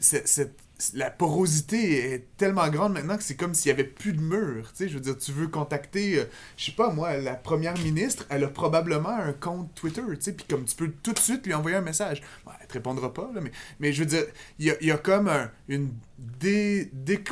[0.00, 0.54] cette-
[0.94, 4.70] la porosité est tellement grande maintenant que c'est comme s'il y avait plus de mur.
[4.70, 6.24] Tu sais, je veux dire, tu veux contacter, euh,
[6.56, 10.32] je sais pas moi, la première ministre, elle a probablement un compte Twitter, tu sais,
[10.32, 12.22] puis comme tu peux tout de suite lui envoyer un message.
[12.44, 14.24] Bon, elle te répondra pas, là, mais, mais je veux dire,
[14.60, 16.90] il y a, comme un, une dé-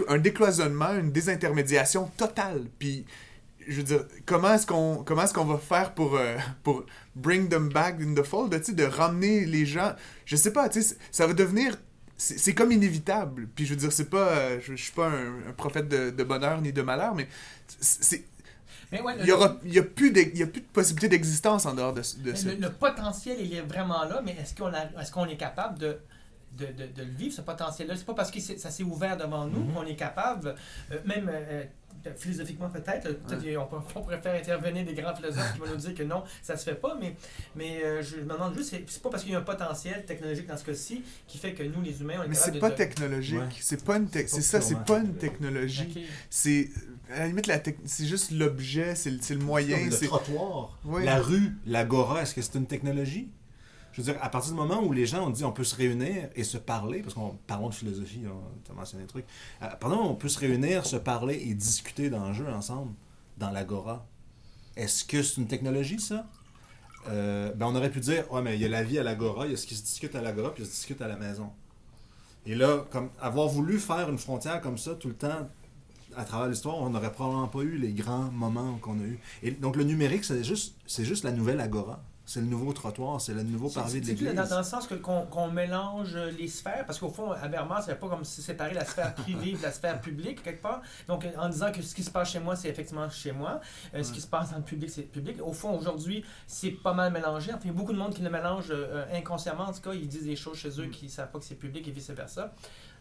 [0.09, 2.65] un décloisonnement, une désintermédiation totale.
[2.81, 3.05] Puis
[3.69, 7.49] je veux dire, comment est-ce qu'on comment est-ce qu'on va faire pour, euh, pour bring
[7.49, 9.95] them back in the fold, tu sais, de ramener les gens.
[10.25, 11.77] Je sais pas, tu sais, ça va devenir.
[12.19, 13.47] C'est comme inévitable.
[13.55, 14.29] Puis je veux dire, c'est pas.
[14.29, 17.29] euh, je, je suis pas un, un prophète de, de bonheur ni de malheur, mais
[17.81, 18.25] c'est.
[18.93, 21.09] Mais ouais, Il y aura, il y a plus il y a plus de possibilité
[21.09, 22.49] d'existence en dehors de, de ça.
[22.49, 25.79] Le, le potentiel, il est vraiment là, mais est-ce qu'on a- est-ce qu'on est capable
[25.79, 25.99] de,
[26.57, 27.97] de, de- de le vivre, ce potentiel-là?
[27.97, 30.55] C'est pas parce que ça s'est ouvert devant nous qu'on est capable,
[30.93, 31.65] euh, même euh,
[32.17, 35.77] philosophiquement peut-être, peut-être on, peut- on pourrait faire intervenir des grands philosophes qui vont nous
[35.77, 37.15] dire que non, ça se fait pas, mais,
[37.55, 40.47] mais euh, je me demande juste, c'est pas parce qu'il y a un potentiel technologique
[40.47, 42.59] dans ce cas-ci qui fait que nous, les humains, on est Mais capable c'est de...
[42.61, 43.39] pas de- technologique.
[43.39, 43.47] Ouais.
[43.61, 45.89] C'est pas une C'est ça, c'est pas une technologie.
[45.97, 46.03] Ok.
[46.31, 46.71] C'est.
[47.13, 49.79] À la limite, la c'est juste l'objet, c'est le, moyen.
[49.79, 51.05] Comme le trottoir, Ouais.
[51.05, 53.29] la rue, l'agora, est-ce que c'est une technologie?
[53.97, 55.75] Je veux dire, à partir du moment où les gens ont dit on peut se
[55.75, 58.21] réunir et se parler, parce qu'on parlons de philosophie,
[58.63, 59.25] tu as mentionné des trucs,
[59.81, 62.93] moment où on peut se réunir, se parler et discuter d'enjeux ensemble,
[63.39, 64.07] dans l'agora,
[64.77, 66.27] est-ce que c'est une technologie, ça?
[67.09, 69.47] Euh, ben on aurait pu dire, ouais, mais il y a la vie à l'agora,
[69.47, 71.09] il y a ce qui se discute à l'agora, puis il a se discute à
[71.09, 71.51] la maison.
[72.45, 75.49] Et là, comme avoir voulu faire une frontière comme ça tout le temps
[76.19, 79.19] à travers l'histoire, on n'aurait probablement pas eu les grands moments qu'on a eu.
[79.43, 82.03] Et donc le numérique, c'est juste, c'est juste la nouvelle agora.
[82.29, 84.35] C'est le nouveau trottoir, c'est le nouveau parvis de l'église.
[84.35, 87.81] Dans, dans le sens que- qu'on qu'on mélange les sphères, parce qu'au fond, à Berman,
[87.87, 90.83] c'est pas comme si séparer la sphère privée de la sphère publique, quelque part.
[91.07, 93.61] Donc, euh, en disant que ce qui se passe chez moi, c'est effectivement chez moi.
[93.95, 95.37] Euh, Ce qui se passe dans le public, c'est public.
[95.41, 97.53] Au fond, aujourd'hui, c'est pas mal mélangé.
[97.53, 99.65] Enfin, il y a beaucoup de monde qui le mélange euh, inconsciemment.
[99.69, 101.55] En tout cas, ils disent des choses chez eux qui ne savent pas que c'est
[101.55, 102.53] public et vice-versa.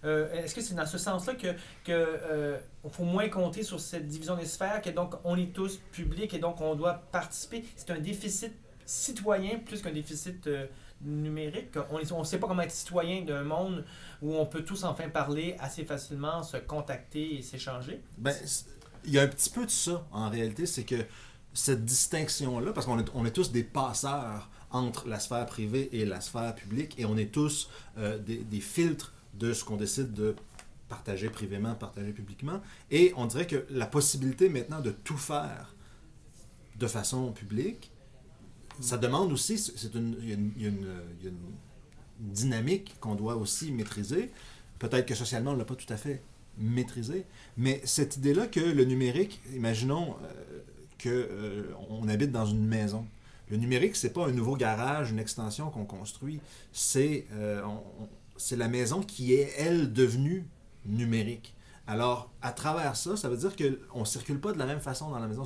[0.04, 1.48] Euh, Est-ce que c'est dans ce sens-là que,
[1.84, 2.58] que euh,
[2.90, 6.38] faut moins compter sur cette division des sphères, que donc on est tous publics et
[6.38, 7.66] donc on doit participer?
[7.76, 8.54] C'est un déficit
[8.86, 10.68] citoyen plus qu'un déficit euh,
[11.02, 11.78] numérique.
[11.90, 13.84] On ne sait pas comment être citoyen d'un monde
[14.22, 18.02] où on peut tous enfin parler assez facilement, se contacter et s'échanger.
[18.18, 18.34] Ben,
[19.04, 21.06] il y a un petit peu de ça, en réalité, c'est que
[21.54, 26.06] cette distinction-là, parce qu'on est, on est tous des passeurs entre la sphère privée et
[26.06, 30.14] la sphère publique, et on est tous euh, des, des filtres de ce qu'on décide
[30.14, 30.36] de
[30.90, 35.76] partager privément, partager publiquement, et on dirait que la possibilité maintenant de tout faire
[36.78, 37.92] de façon publique,
[38.80, 40.88] ça demande aussi, c'est une, il y a une- une-
[41.24, 44.32] une dynamique qu'on doit aussi maîtriser.
[44.80, 46.22] Peut-être que socialement, on ne l'a pas tout à fait
[46.58, 47.26] maîtrisé,
[47.58, 50.60] mais cette idée-là que le numérique, imaginons euh,
[50.98, 51.74] que euh,
[52.08, 53.06] habite dans une maison.
[53.50, 56.40] Le numérique, c'est pas un nouveau garage, une extension qu'on construit.
[56.72, 57.62] C'est euh,
[58.56, 60.46] la maison qui est, elle, devenue
[60.86, 61.54] numérique.
[61.88, 65.12] Alors, à travers ça, ça veut dire qu'on ne circule pas de la même façon
[65.12, 65.44] dans la maison.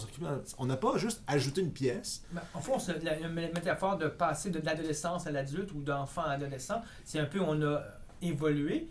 [0.58, 4.60] On n'a pas juste ajouté une pièce, Ben, en fond, la, métaphore de passer de
[4.60, 7.82] l'adolescence à l'adulte ou d'enfant à adolescent, c'est un peu on a
[8.21, 8.88] évolué.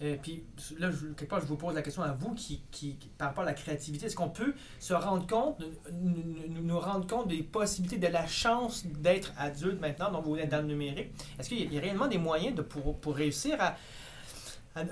[0.00, 0.44] Et puis
[0.78, 3.42] là, quelque part, je vous pose la question à vous qui, qui, qui- par rapport
[3.42, 5.60] à la créativité, est-ce qu'on peut se rendre compte,
[5.92, 10.58] nous, rendre compte des possibilités, de la chance d'être adulte maintenant, donc vous êtes dans
[10.62, 11.10] le numérique?
[11.38, 12.56] Est-ce qu'il y, a- réellement des moyens
[13.00, 13.76] pour réussir à,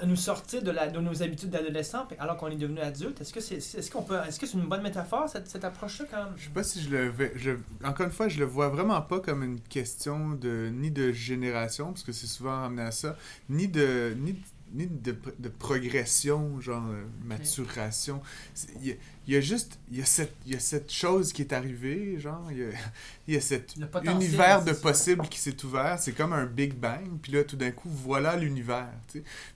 [0.01, 3.21] à, nous sortir de, la, de nos habitudes d'adolescent alors qu'on est devenu adulte?
[3.21, 6.07] Est-ce que c'est est-ce qu'on peut est-ce que c'est une bonne métaphore cette, cette approche-là
[6.11, 6.33] quand même?
[6.37, 7.33] Je sais pas si je le vais.
[7.85, 11.87] Encore une fois, je le vois vraiment pas comme une question de ni de génération,
[11.89, 13.17] parce que c'est souvent ramené à ça,
[13.49, 14.37] ni de ni,
[14.75, 18.21] ni de, de progression, genre euh, maturation.
[18.81, 18.95] Il y, a-
[19.29, 21.53] il y a juste il y a cette il y a cette chose qui est
[21.53, 22.69] arrivée, genre il y a,
[23.29, 23.75] y a cet
[24.05, 25.99] univers de possibles qui s'est ouvert.
[25.99, 28.89] C'est comme un Big Bang, puis là tout d'un coup voilà l'univers.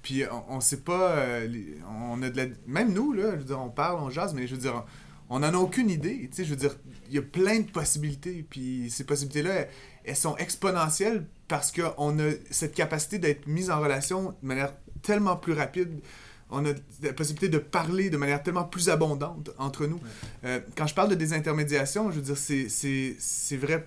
[0.03, 1.49] Puis on, on sait pas, euh,
[1.88, 4.46] on a de la, même nous là, je veux dire, on parle, on jase, mais
[4.46, 4.85] je veux dire.
[5.33, 6.77] On n'en a aucune idée, tu sais, je veux dire,
[7.09, 9.68] il y a plein de possibilités, puis ces possibilités-là, elles,
[10.05, 15.36] elles sont exponentielles parce qu'on a cette capacité d'être mis en relation de manière tellement
[15.36, 16.00] plus rapide.
[16.50, 20.00] On a la possibilité de parler de manière tellement plus abondante entre nous.
[20.44, 23.86] Euh, quand je parle de désintermédiation, je veux dire, c'est- vrai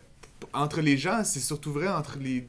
[0.54, 2.47] entre les gens, c'est surtout vrai entre les,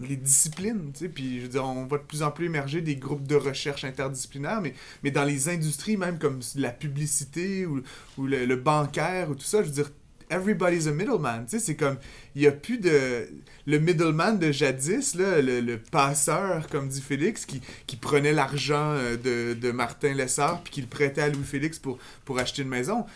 [0.00, 2.82] les disciplines, tu sais, puis je veux dire, on voit de plus en plus émerger
[2.82, 7.82] des groupes de recherche interdisciplinaires, mais, mais dans les industries, même comme la publicité ou,
[8.18, 9.90] ou le, le bancaire ou tout ça, je veux dire,
[10.30, 11.96] everybody's a middleman, tu sais, c'est comme,
[12.34, 13.28] il n'y a plus de...
[13.66, 19.16] Le middleman de jadis, le, le passeur, comme dit Félix, qui, qui prenait l'argent euh,
[19.16, 23.06] de, de Martin Lessard puis qui le prêtait à Louis-Félix pour, pour acheter une maison,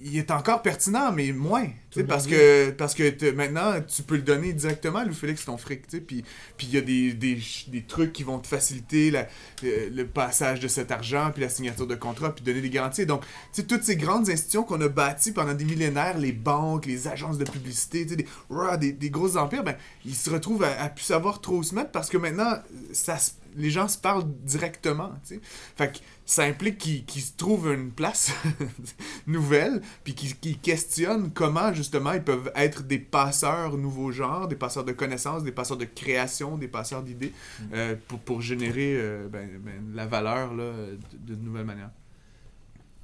[0.00, 1.66] il- est encore pertinent, mais moins.
[2.06, 5.56] Parce bien que, parce que te- maintenant, tu peux le donner directement à Louis-Félix, ton
[5.56, 5.86] fric.
[5.88, 6.24] tu sais, Puis
[6.62, 9.26] il y a des, des, des trucs qui vont te faciliter la-
[9.64, 13.06] euh, le passage de cet argent, puis la signature de contrat, puis donner des garanties.
[13.06, 16.86] Donc, tu sais, toutes ces grandes institutions qu'on a bâties pendant des millénaires, les banques,
[16.86, 20.30] les agences de publicité, tu sais, des, rah, des, des gros empires, ben, ils se
[20.30, 22.54] retrouvent à, à plus savoir trop où se mettre parce que maintenant,
[22.92, 25.10] ça se- les gens se parlent directement.
[25.26, 25.40] tu sais.
[25.76, 28.32] Fait que ça implique qu'ils qu'ils se trouvent une place
[29.26, 34.56] nouvelles, puis qui, qui questionnent comment justement ils peuvent être des passeurs nouveaux genres, des
[34.56, 37.32] passeurs de connaissances, des passeurs de création, des passeurs d'idées,
[37.72, 41.90] euh, pour, pour générer euh, ben, ben, la valeur de nouvelles manières.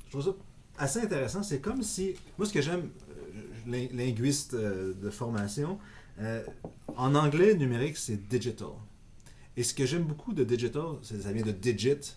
[0.07, 0.31] Je trouve ça
[0.79, 1.43] assez intéressant.
[1.43, 2.15] C'est comme si.
[2.39, 5.79] Moi, ce que j'aime, euh, lin- linguiste de formation,
[6.21, 6.43] euh,
[6.97, 8.69] en anglais, numérique, c'est digital.
[9.59, 12.15] Et ce que j'aime beaucoup de digital, ça vient de digit,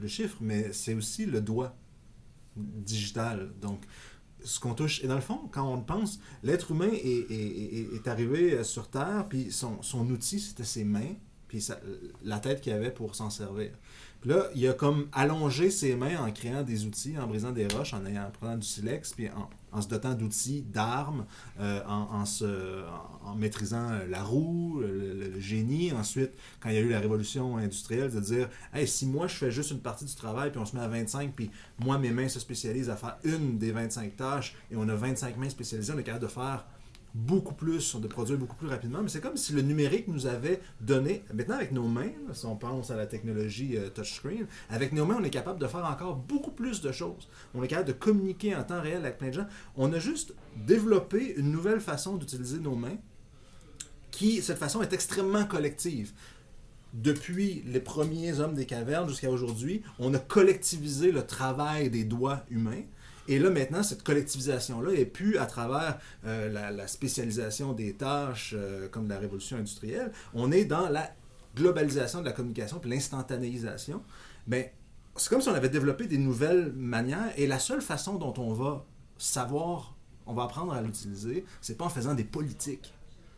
[0.00, 1.76] le chiffre, mais c'est aussi le doigt
[2.56, 3.52] digital.
[3.60, 3.82] Donc,
[4.44, 5.02] ce qu'on touche.
[5.04, 8.64] Et dans le fond, quand on le pense, l'être humain est, est- est- arrivé euh,
[8.64, 11.14] sur Terre, puis son, son outil, c'était ses mains,
[11.46, 11.64] puis
[12.24, 13.70] la tête qu'il avait pour s'en servir.
[14.20, 17.68] Puis là, il a comme allongé ses mains en créant des outils, en brisant des
[17.68, 21.24] roches, en, ayant, en prenant du silex, puis en, en se dotant d'outils, d'armes,
[21.60, 22.84] euh, en, se,
[23.36, 25.92] maîtrisant euh, la roue, le génie.
[25.92, 29.34] Ensuite, quand il y a eu la révolution industrielle, de dire hey, si moi je
[29.34, 32.10] fais juste une partie du travail, puis on se met à 25, puis moi mes
[32.10, 35.92] mains se spécialisent à faire une des 25 tâches, et on a 25 mains spécialisées,
[35.94, 36.64] on est capable de faire
[37.14, 39.02] beaucoup plus, de produire beaucoup plus rapidement.
[39.02, 42.56] Mais c'est comme si le numérique nous avait donné, maintenant avec nos mains, si on
[42.56, 46.16] pense à la technologie euh, touchscreen, avec nos mains, on est capable de faire encore
[46.16, 47.28] beaucoup plus de choses.
[47.54, 49.46] On est capable de communiquer en temps réel avec plein de gens.
[49.76, 52.96] On a juste développé une nouvelle façon d'utiliser nos mains
[54.10, 56.12] qui, cette façon, est extrêmement collective.
[56.92, 62.44] Depuis les premiers hommes des cavernes jusqu'à aujourd'hui, on a collectivisé le travail des doigts
[62.50, 62.82] humains.
[63.28, 68.88] Et là, maintenant, cette collectivisation-là est plus à travers euh, la, spécialisation des tâches euh,
[68.88, 70.12] comme la révolution industrielle.
[70.34, 71.10] On est dans la
[71.56, 74.02] globalisation de la communication puis l'instantanéisation.
[74.46, 74.74] Mais
[75.16, 78.52] c'est comme si on avait développé des nouvelles manières et la seule façon dont on
[78.52, 78.84] va
[79.18, 82.92] savoir, on va apprendre à l'utiliser, c'est pas en faisant des politiques,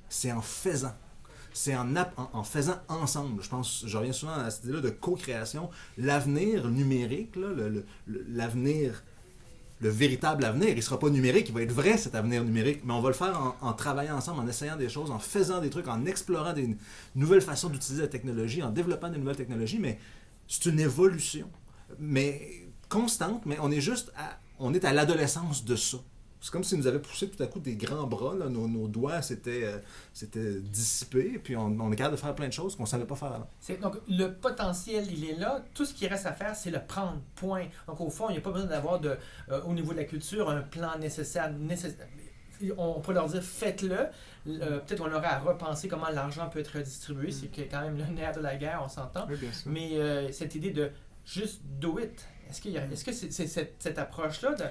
[0.08, 0.94] c'est en faisant.
[1.56, 1.94] C'est en,
[2.32, 3.40] en, faisant ensemble.
[3.40, 5.70] Je pense, je reviens souvent à cette idée-là de co-création.
[5.96, 7.36] L'avenir numérique,
[8.08, 9.04] l'avenir
[9.84, 10.70] le véritable avenir.
[10.70, 13.10] Il ne sera pas numérique, il va être vrai cet avenir numérique, mais on va
[13.10, 16.54] le faire en, travaillant ensemble, en essayant des choses, en faisant des trucs, en explorant
[16.54, 16.74] des
[17.14, 19.98] nouvelles façons d'utiliser la technologie, en développant des nouvelles technologies, mais
[20.48, 21.50] c'est une évolution,
[21.98, 24.10] mais constante, mais on est juste
[24.58, 25.98] on est à l'adolescence de ça.
[26.44, 28.87] C'est comme si nous avait poussé tout à coup des grands bras, là, nos, nos
[28.87, 32.83] doigts s'étaient euh, dissipés, puis on, on est capable de faire plein de choses qu'on
[32.83, 33.48] ne savait pas faire avant.
[33.61, 35.64] C'est- Donc, le potentiel, il est là.
[35.72, 37.20] Tout ce qui reste à faire, c'est le prendre.
[37.37, 37.68] Point.
[37.87, 39.16] Donc, au fond, il n'y a pas besoin d'avoir, de,
[39.50, 41.50] euh, au niveau de la culture, un plan nécessaire.
[41.50, 42.07] nécessaire.
[42.76, 43.96] On peut leur dire, faites-le.
[44.46, 47.30] Euh, Peut-être qu'on aurait à repenser comment l'argent peut être redistribué.
[47.33, 49.26] C'est que quand même le nerf de la guerre, on s'entend.
[49.30, 49.37] Oui.
[49.66, 50.90] Mais euh, cette idée de
[51.24, 54.64] juste do it, est-ce qu'il y a- est-ce que c'est c'est cette, cette approche-là de.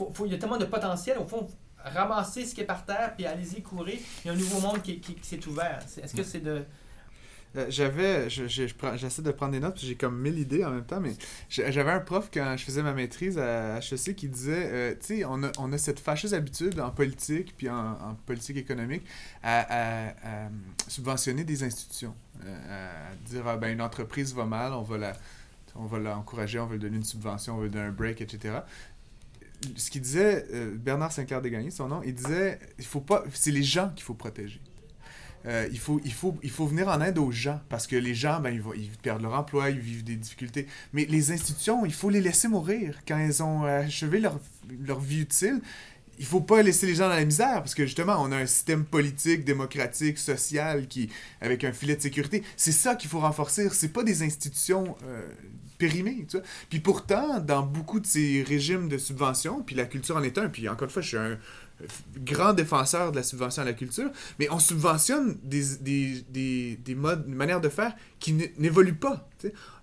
[0.00, 1.46] Faut, faut- il y a tellement de potentiel, au fond,
[1.84, 3.98] ramasser ce qui est par terre, puis allez-y, courir.
[4.24, 5.78] Il y a un nouveau monde qui, qui- qui s'est ouvert.
[6.02, 6.64] Est-ce que c'est de.
[7.56, 10.70] Euh, j'avais, je- je j'essaie de prendre des notes, puis j'ai comme mille idées en
[10.70, 11.12] même temps, mais
[11.48, 15.24] j'avais un prof quand je faisais ma maîtrise à HEC qui disait, euh, tu sais,
[15.24, 19.02] on a, on a cette fâcheuse habitude en politique, puis en, en politique économique,
[19.42, 20.48] à, à- à
[20.88, 22.14] subventionner des institutions,
[22.46, 25.12] euh, à dire, ah, ben, une entreprise va mal, on va la...
[25.76, 28.20] On va l'encourager, on va lui donner une subvention, on va lui donner un break,
[28.20, 28.54] etc.
[29.76, 33.50] Ce qu'il disait, euh, Bernard Sinclair Desgagnés, son nom, il disait, il faut pas, c'est
[33.50, 34.60] les gens qu'il faut protéger.
[35.46, 38.14] Euh, il, faut, il, faut, il faut venir en aide aux gens parce que les
[38.14, 40.66] gens, ben, ils, ils perdent leur emploi, ils vivent des difficultés.
[40.92, 44.38] Mais les institutions, il faut les laisser mourir quand elles ont achevé leur,
[44.86, 45.60] leur vie utile.
[46.18, 48.46] Il faut pas laisser les gens dans la misère parce que justement, on a un
[48.46, 51.08] système politique, démocratique, social qui,
[51.40, 52.42] avec un filet de sécurité.
[52.58, 53.70] C'est ça qu'il faut renforcer.
[53.70, 55.22] C'est pas des institutions euh,
[55.80, 56.26] périmées.
[56.28, 56.46] Tu vois.
[56.68, 60.48] Puis pourtant, dans beaucoup de ces régimes de subvention, puis la culture en est un,
[60.48, 61.38] puis encore une fois, je suis un
[62.30, 66.94] grand défenseur de la subvention à la culture, mais on subventionne des, des, des, des
[66.94, 69.30] modes, une manière de faire qui n'évoluent pas.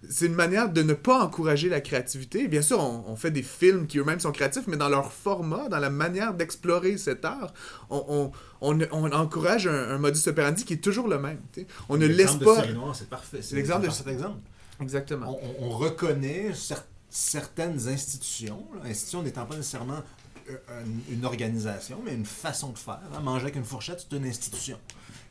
[0.08, 2.48] C'est une manière de ne pas encourager la créativité.
[2.48, 5.70] Bien sûr, on, on fait des films qui eux-mêmes sont créatifs, mais dans leur format,
[5.70, 7.52] dans la manière d'explorer cet art,
[7.90, 8.32] on,
[8.62, 11.40] on, on, encourage un, un modus operandi qui est toujours le même.
[11.52, 11.68] tu sais.
[11.90, 12.64] On ne laisse pas...
[12.94, 13.40] C'est parfait.
[13.42, 14.38] C'est l'exemple de- parfait exemple.
[14.80, 15.38] Exactement.
[15.60, 20.02] on, on- on reconnaît cer- certaines institutions, institutions n'étant pas nécessairement
[20.50, 23.00] euh, une, organisation, mais une façon de faire.
[23.14, 23.20] hein.
[23.20, 24.80] Manger avec une fourchette, c'est une institution.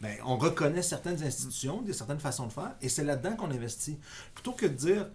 [0.03, 3.97] Ben, on reconnaît certaines institutions, des certaines façons de faire, et c'est là-dedans qu'on investit.
[4.35, 5.09] Plutôt que de dire,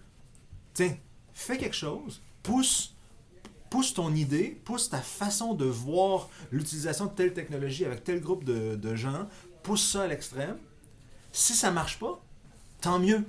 [0.74, 0.96] tiens,
[1.34, 2.96] fais quelque chose, pousse,
[3.70, 8.44] pousse ton idée, pousse ta façon de voir l'utilisation de telle technologie avec tel groupe
[8.44, 9.28] de, de gens,
[9.62, 10.58] pousse ça à l'extrême.
[11.32, 12.20] Si ça marche pas,
[12.82, 13.24] tant mieux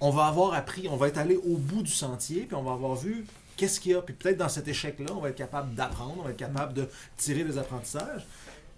[0.00, 2.72] on va avoir appris, on va être allé au bout du sentier, puis on va
[2.72, 4.02] avoir vu qu'est-ce qu'il y a.
[4.02, 6.88] Puis peut-être dans cet échec-là, on va être capable d'apprendre, on va être capable de
[7.16, 8.26] tirer des apprentissages.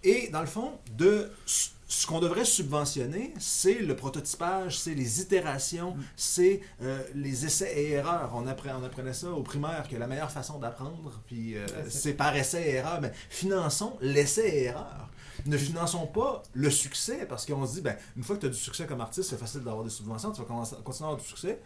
[0.03, 5.95] Et dans le fond, de Ce qu'on devrait subventionner, c'est le prototypage, c'est les itérations,
[6.17, 8.33] c'est euh, les essais et erreurs.
[8.35, 12.15] On, apprenait, on apprenait ça au primaire, que la meilleure façon d'apprendre, puis euh, c'est
[12.15, 13.01] par essai et erreur.
[13.03, 15.11] Mais finançons l'essai et erreur.
[15.47, 18.51] Ne finançons pas le succès, parce qu'on se dit, ben, une fois que tu as
[18.51, 21.27] du succès comme artiste, c'est facile d'avoir des subventions, tu vas continuer à avoir du
[21.27, 21.61] succès.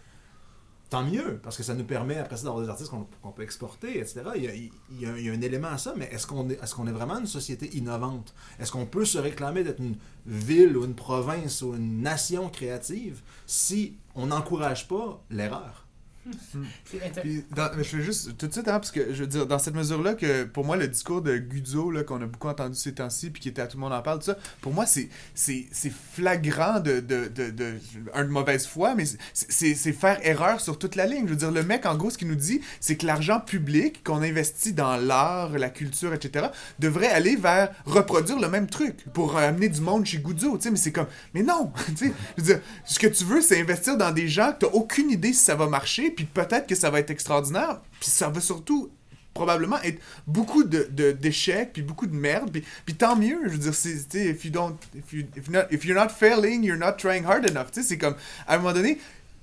[0.89, 3.99] Tant mieux, parce que ça nous permet après ça d'avoir des artistes qu'on peut exporter,
[3.99, 4.23] etc.
[4.37, 7.19] Il y, a, un élément à ça, mais est-ce qu'on est, est, qu'on est vraiment
[7.19, 8.33] une société innovante?
[8.61, 13.21] Est-ce qu'on peut se réclamer d'être une ville ou une province ou une nation créative
[13.47, 15.86] si on n'encourage pas l'erreur?
[17.23, 19.47] Puis, dans- mais je veux juste tout de suite, hein, parce que je veux dire,
[19.47, 22.77] dans cette mesure-là, que pour moi, le discours de Guzzo, là, qu'on a beaucoup entendu
[22.77, 24.87] ces temps-ci, puis qui était à tout le monde en parle, tout ça, pour moi,
[24.87, 27.75] c'est, c'est, c'est flagrant de, de, de, de,
[28.15, 31.25] un de mauvaise foi, mais c'est, c'est, c'est faire erreur sur toute la ligne.
[31.27, 34.03] Je veux dire, le mec, en gros, ce qu'il nous dit, c'est que l'argent public
[34.05, 36.47] qu'on investit dans l'art, la culture, etc.,
[36.79, 40.71] devrait aller vers reproduire le même truc pour amener du monde chez Guzzo, tu sais,
[40.71, 43.61] mais c'est comme, mais non, tu sais, je veux dire, ce que tu veux, c'est
[43.61, 46.75] investir dans des gens que t'as aucune idée si ça va marcher, puis peut-être que
[46.75, 48.91] ça va être extraordinaire, puis ça va surtout
[49.35, 53.51] probablement être beaucoup de, de- d'échecs puis beaucoup de merde puis, puis tant mieux je
[53.51, 56.79] veux dire c'est if you don't if, you, if, not, if you're not failing you're
[56.79, 58.15] not trying hard enough tu sais c'est comme
[58.47, 58.99] à un moment donné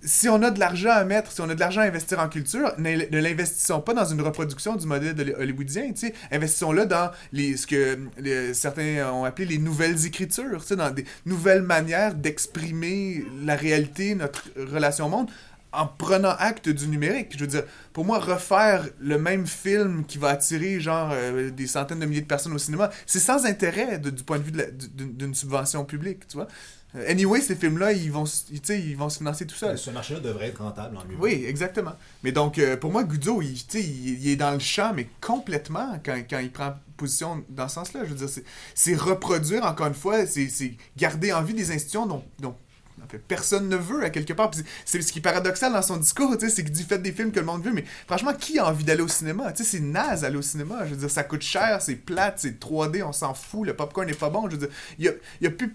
[0.05, 2.27] si on a de l'argent à mettre, si on a de l'argent à investir en
[2.27, 6.13] culture, ne l'investissons pas dans une reproduction du modèle de- hollywoodien, tu sais.
[6.29, 7.97] Investissons-le dans les, ce que
[8.53, 15.05] certains ont appelé les nouvelles écritures, dans des nouvelles manières d'exprimer la réalité, notre relation
[15.05, 15.29] au monde,
[15.73, 17.33] en prenant acte du numérique.
[17.35, 21.67] Je veux dire, pour moi, refaire le même film qui va attirer genre euh, des
[21.67, 24.51] centaines de milliers de personnes au cinéma, c'est sans intérêt de- du point de vue
[24.51, 26.47] d'une subvention publique, tu vois.
[26.95, 28.25] Euh, Anyway, ces films-là, ils vont,
[28.69, 29.79] ils vont se financer tout seuls.
[29.79, 31.93] Ce marché-là devrait être rentable en lui Oui, exactement.
[32.23, 35.99] Mais donc, euh, pour moi, Guzzo, il, il, il est dans le champ, mais complètement,
[36.05, 38.01] quand, quand il prend position dans ce sens-là.
[38.05, 38.29] Je veux dire,
[38.75, 40.47] c'est- reproduire, encore une fois, c'est
[40.95, 42.55] garder en vie des institutions dont, dont
[43.27, 44.51] personne ne veut, à quelque part.
[44.85, 47.39] C'est ce qui est paradoxal dans son discours, c'est qu'il dit faites des films que
[47.39, 49.53] le monde veut, mais franchement, qui a envie d'aller au cinéma?
[49.55, 50.85] C'est naze d'aller au cinéma.
[50.85, 54.07] Je veux dire, ça coûte cher, c'est plate, c'est 3D, on s'en fout, le popcorn
[54.07, 54.47] n'est pas bon.
[54.47, 55.73] Je veux dire, il y a, y a plus...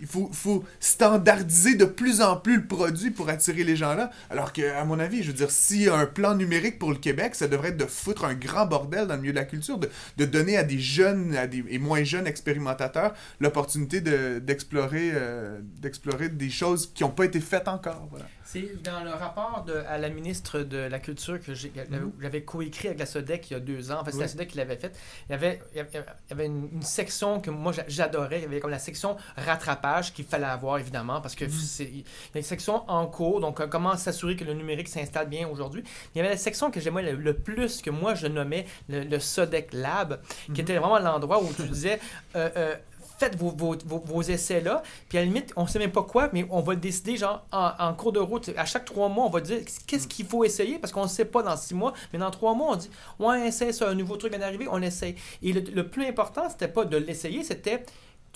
[0.00, 4.10] Il faut, standardiser de plus en plus le produit pour attirer les gens là.
[4.30, 6.90] Alors que, à mon avis, je veux dire, s'il y a un plan numérique pour
[6.90, 9.44] le Québec, ça devrait être de foutre un grand bordel dans le milieu de la
[9.44, 11.36] culture, de, donner à des jeunes
[11.68, 17.40] et moins jeunes expérimentateurs l'opportunité de- d'explorer euh, d'explorer des choses qui n'ont pas été
[17.40, 18.06] faites encore.
[18.10, 18.24] Voilà.
[18.44, 22.12] C'est dans le rapport de, à la ministre de la Culture que Mhm.
[22.22, 24.00] j'avais coécrit avec la SODEC il y a deux ans.
[24.00, 24.22] En fait, c'est Oui.
[24.22, 24.96] la SODEC qui l'avait fait.
[25.28, 28.38] Il y avait, il y avait- une, une section que moi j'a- j'adorais.
[28.38, 31.50] Il y avait comme la section rattrapage qu'il fallait avoir, évidemment, parce que Mhm.
[31.50, 32.04] c'est- il y
[32.36, 35.82] a une section en cours, donc euh, comment s'assurer que le numérique s'installe bien aujourd'hui?
[36.14, 39.02] Il y avait la section que j'aimais le, le plus, que moi je nommais le,
[39.04, 40.54] le SODEC Lab, Mhm.
[40.54, 42.00] qui était vraiment l'endroit où tu disais.
[42.36, 42.76] euh, euh,
[43.18, 46.02] Faites vos, vos, vos, vos essais là, puis à la limite, on sait même pas
[46.04, 48.50] quoi, mais on va le décider genre en, en cours de route.
[48.56, 51.24] À chaque trois mois, on va dire qu'est-ce qu'il faut essayer, parce qu'on ne sait
[51.24, 54.16] pas dans six mois, mais dans trois mois, on dit Ouais, essaye ça, un nouveau
[54.16, 55.16] truc vient d'arriver, on essaye.
[55.42, 57.84] Et le, le plus important, c'était pas de l'essayer, c'était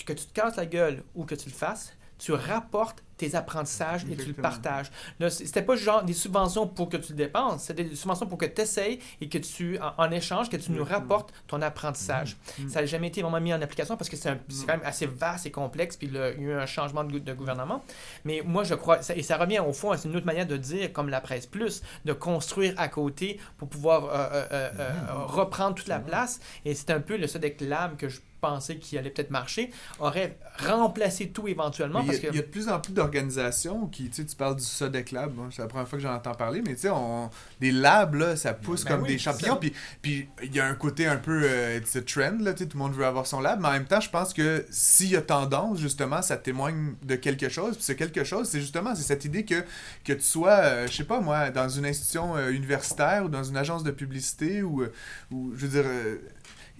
[0.04, 1.92] que tu te casses la gueule ou que tu le fasses,
[2.24, 4.90] tu rapportes tes apprentissages et tu le partages.
[5.30, 8.46] C'était pas genre des subventions pour que tu le dépenses, c'était des subventions pour que
[8.46, 12.36] tu essayes et que tu, en, en échange, que tu nous rapportes ton apprentissage.
[12.58, 12.68] Mhm.
[12.68, 15.06] Ça n'a jamais été vraiment mis en application parce que c'est c'est quand même assez
[15.06, 17.84] vaste et complexe, puis le- il y a eu un changement de, gou- de gouvernement.
[18.24, 20.56] Mais moi, je crois, ça- et ça revient au fond, c'est une autre manière de
[20.56, 24.10] dire, comme la presse plus, de construire à côté pour pouvoir euh,
[24.52, 24.90] euh, euh,
[25.26, 26.40] reprendre toute la place.
[26.64, 30.36] Et c'est un peu le Sodec Lab que je pensais qui allait peut-être marcher, aurait
[30.58, 32.00] remplacé tout éventuellement.
[32.00, 32.26] Il, y a, parce que...
[32.28, 35.12] il y a de plus en plus d'organisations qui, tu sais, tu parles du Sodec
[35.12, 37.70] Lab, moi, c'est la première fois que j'en entends parler, mais tu sais, on- des
[37.72, 39.60] labs, là, ça pousse Ben comme oui, des champignons, ça.
[39.60, 42.76] puis puis il y a un côté un peu, euh, trend, là, tu sais, tout
[42.76, 45.16] le monde veut avoir son lab, mais en même temps, je pense que s'il y
[45.16, 49.02] a tendance, justement, ça témoigne de quelque chose, puis c'est quelque chose, c'est justement, c'est
[49.02, 49.64] cette idée que,
[50.04, 53.44] que tu sois, euh, je sais pas moi, dans une institution euh, universitaire ou dans
[53.44, 54.92] une agence de publicité, ou, euh,
[55.30, 56.16] ou je veux dire, euh,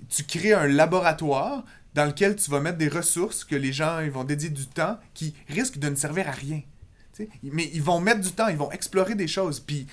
[0.09, 4.11] tu crées un laboratoire dans lequel tu vas mettre des ressources que les gens ils
[4.11, 6.63] vont dédier du temps qui risquent de ne servir à rien.
[7.43, 9.61] Mais ils vont mettre du temps, ils vont explorer des choses.
[9.61, 9.87] Puis,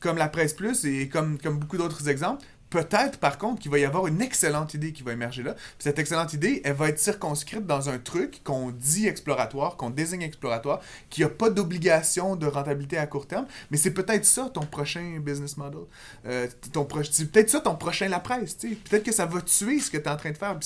[0.00, 3.78] comme la presse plus et comme, comme beaucoup d'autres exemples, peut-être par contre qu'il va
[3.78, 5.54] y avoir une excellente idée qui va émerger là.
[5.78, 10.22] Cette excellente idée, elle va être circonscrite dans un truc qu'on dit exploratoire, qu'on désigne
[10.22, 14.66] exploratoire, qui n'a pas d'obligation de rentabilité à court terme, mais c'est peut-être ça ton
[14.66, 15.82] prochain business model.
[16.26, 16.48] Euh,
[17.12, 18.56] c'est peut-être ça ton prochain la presse.
[18.56, 20.58] Peut-être que ça va tuer ce que tu es en train de faire.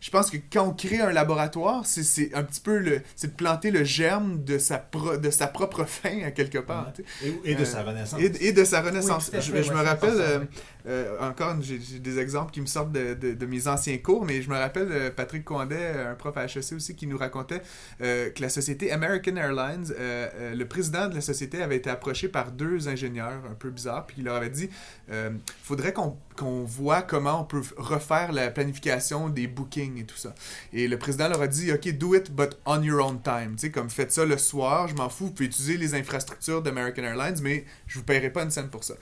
[0.00, 3.36] Je pense que quand on crée un laboratoire, c'est- un petit peu le, c'est de
[3.36, 6.92] planter le germe de sa, pro- de sa propre fin à quelque part.
[6.96, 7.04] sais.
[7.44, 8.20] Et, et de Euh, sa renaissance.
[8.20, 9.30] Et, et de sa renaissance.
[9.32, 10.40] Oui, je fait, je ouais, me rappelle, euh,
[10.86, 14.40] euh, encore, j'ai des exemples qui me sortent de, de- de mes anciens cours, mais
[14.42, 17.60] je me rappelle euh, Patrick Condet, un prof à HEC aussi, qui nous racontait
[18.00, 21.90] euh, que la société American Airlines, euh, euh, le président de la société avait été
[21.90, 24.70] approché par deux ingénieurs un peu bizarres, puis il leur avait dit
[25.12, 25.30] euh,
[25.62, 30.34] faudrait qu'on qu'on voit comment on peut refaire la planification des bookings et tout ça.
[30.72, 33.56] Et le président leur a dit OK, do it, but on your own time.
[33.56, 36.62] Tu sais, comme faites ça le soir, je m'en fous, vous pouvez utiliser les infrastructures
[36.62, 38.94] d'American Airlines, mais je vous paierai pas une scène pour ça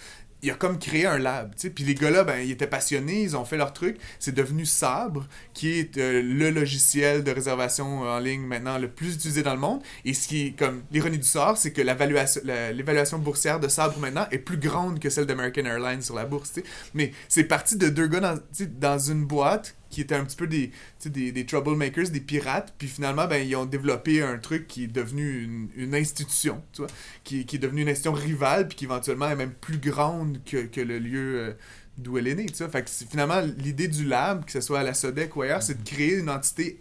[0.43, 1.70] il a comme créé un lab, tu.
[1.70, 3.97] Puis les gars-là, ben, ils étaient passionnés, ils ont fait leur truc.
[4.18, 9.14] C'est devenu Sabre, qui est euh, le logiciel de réservation en ligne maintenant le plus
[9.14, 9.82] utilisé dans le monde.
[10.05, 14.26] Et ce qui est comme l'ironie du sort, c'est que l'évaluation boursière de Sabre maintenant
[14.30, 16.64] est plus grande que celle d'American Airlines sur la bourse, tu.
[16.95, 18.39] Mais c'est parti de deux gars dans,
[18.78, 20.70] dans une boîte qui étaient un petit peu des,
[21.07, 24.89] des, des troublemakers, des pirates, puis finalement, ben, ils ont développé un truc qui est
[24.89, 26.91] devenu une, une institution, tu vois,
[27.24, 30.66] qui, qui est devenu une institution rivale, puis qui éventuellement est même plus grande que,
[30.66, 31.53] que le lieu euh,
[31.97, 32.68] d'où elle est née, tu vois.
[32.68, 35.89] Fait finalement, l'idée du lab, que ce soit à la SODEC ou ailleurs, c'est de
[35.89, 36.78] créer une entité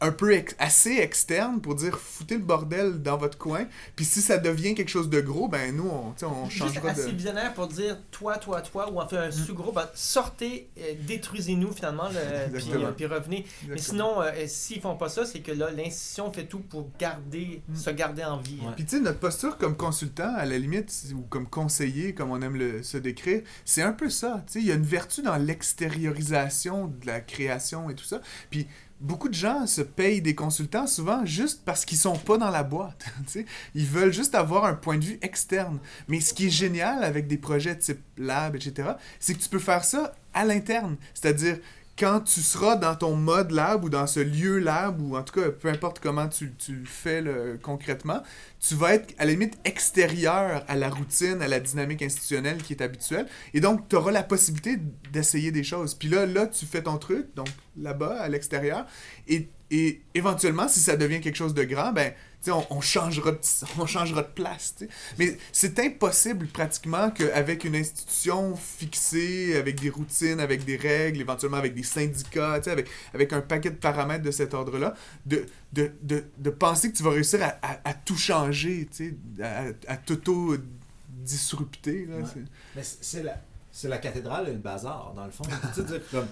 [0.00, 4.20] un peu ex- assez externe pour dire foutez le bordel dans votre coin puis si
[4.22, 7.06] ça devient quelque chose de gros ben nous on, tu sais, on Juste changera assez
[7.12, 10.94] de visionnaire pour dire toi, toi, toi, ou en fait un sous-groupe, ben, sortez, euh,
[11.06, 12.14] détruisez-nous finalement, le-
[12.52, 12.86] puis, Exactement.
[12.86, 13.46] euh, puis revenez.
[13.68, 17.62] Mais sinon, euh, s'ils font pas ça, c'est que là, l'institution fait tout pour garder,
[17.74, 18.58] se garder en vie.
[18.62, 18.72] Ouais.
[18.76, 22.40] Puis tu sais, notre posture comme consultant, à la limite, ou comme conseiller, comme on
[22.42, 24.42] aime le, se décrire, c'est un peu ça.
[24.46, 28.20] Tu sais, il y a une vertu dans l'extériorisation de la création et tout ça.
[28.50, 28.66] Puis
[29.00, 32.62] beaucoup de gens se payent des consultants souvent juste parce qu'ils sont pas dans la
[32.62, 33.04] boîte.
[33.74, 35.78] Ils veulent juste avoir un point de vue externe.
[36.08, 39.58] Mais ce qui est génial avec des projets type lab, etc., c'est que tu peux
[39.58, 40.96] faire ça à l'interne.
[41.14, 41.58] C'est-à-dire,
[42.00, 45.38] quand tu seras dans ton mode lab ou dans ce lieu lab, ou en tout
[45.38, 46.50] cas, peu importe comment tu,
[46.86, 47.22] fais
[47.62, 48.22] concrètement,
[48.58, 52.72] tu vas être à la limite extérieur à la routine, à la dynamique institutionnelle qui
[52.72, 53.26] est habituelle.
[53.52, 54.78] Et donc, tu auras la possibilité
[55.12, 55.92] d'essayer des choses.
[55.94, 58.86] Puis là, là, tu fais ton truc, donc là-bas, à l'extérieur.
[59.28, 62.14] Et, et éventuellement, si ça devient quelque chose de grand, ben,
[62.48, 63.38] on, on changera de,
[63.78, 64.74] on changera de place.
[64.78, 64.90] tu sais.
[65.18, 71.58] Mais c'est impossible pratiquement qu'avec une institution fixée, avec des routines, avec des règles, éventuellement
[71.58, 74.94] avec des syndicats, avec, avec un paquet de paramètres de cet ordre-là,
[75.26, 78.88] de, de, de, de penser que tu vas réussir à, à, à tout changer,
[79.42, 82.06] à, à t'auto-disrupter.
[82.06, 82.22] Ouais.
[82.32, 82.40] c'est-
[82.76, 83.36] Mais c- c'est la,
[83.72, 85.44] c'est la cathédrale et le bazar, dans le fond.
[85.74, 86.26] Tu sais, comme,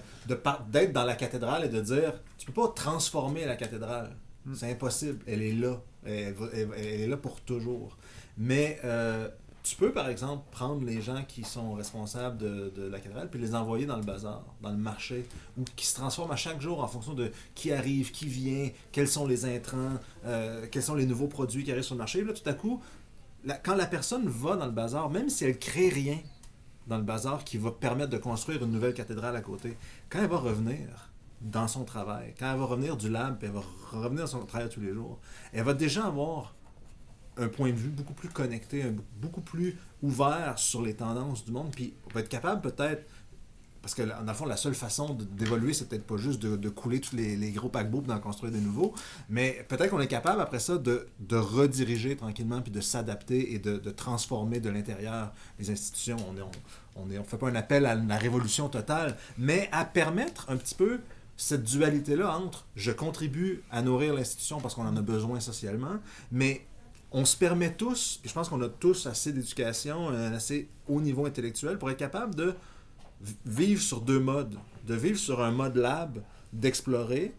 [0.71, 4.15] d'être dans la cathédrale et de dire, tu peux pas transformer la cathédrale.
[4.45, 4.55] Mm.
[4.55, 5.19] C'est impossible.
[5.27, 5.81] Elle est là.
[6.05, 6.35] Elle,
[6.75, 7.97] est là pour toujours.
[8.37, 9.27] Mais euh,
[9.63, 13.53] tu peux, par exemple, prendre les gens qui sont responsables de, la cathédrale puis les
[13.55, 15.25] envoyer dans le bazar, dans le marché,
[15.57, 19.07] ou qui se transforment à chaque jour en fonction de qui arrive, qui vient, quels
[19.07, 22.19] sont les intrants, euh, quels sont les nouveaux produits qui arrivent sur le marché.
[22.19, 22.81] Puis là, tout à coup,
[23.63, 26.19] quand la personne va dans le bazar, même si elle crée rien
[26.87, 29.77] dans le bazar qui va permettre de construire une nouvelle cathédrale à côté,
[30.09, 31.08] quand elle va revenir
[31.41, 33.61] dans son travail, quand elle va revenir du lab, puis elle va
[33.91, 35.19] revenir dans son travail tous les jours,
[35.53, 36.55] elle va déjà avoir
[37.37, 38.83] un point de vue beaucoup plus connecté,
[39.21, 43.05] beaucoup plus ouvert sur les tendances du monde, puis on va être capable peut-être
[43.81, 47.15] parce que, le fond, la seule façon d'évoluer, c'est peut-être pas juste de, couler tous
[47.15, 48.93] les, gros paquebots pour d'en construire des nouveaux,
[49.29, 53.59] mais peut-être qu'on est capable, après ça, de, de rediriger tranquillement, puis de s'adapter et
[53.59, 56.17] de, transformer de l'intérieur les institutions.
[56.29, 56.51] On ne on,
[56.97, 60.75] on on fait pas un appel à la révolution totale, mais à permettre un petit
[60.75, 60.99] peu
[61.41, 65.95] cette dualité-là entre je contribue à nourrir l'institution parce qu'on en a besoin socialement,
[66.33, 66.65] mais
[67.11, 70.99] on se permet tous, puis je pense qu'on a tous assez d'éducation, un assez haut
[71.01, 72.53] niveau intellectuel pour être capable de
[73.45, 74.55] vivre sur deux modes.
[74.85, 76.21] De vivre sur un mode lab,
[76.51, 77.33] d'explorer,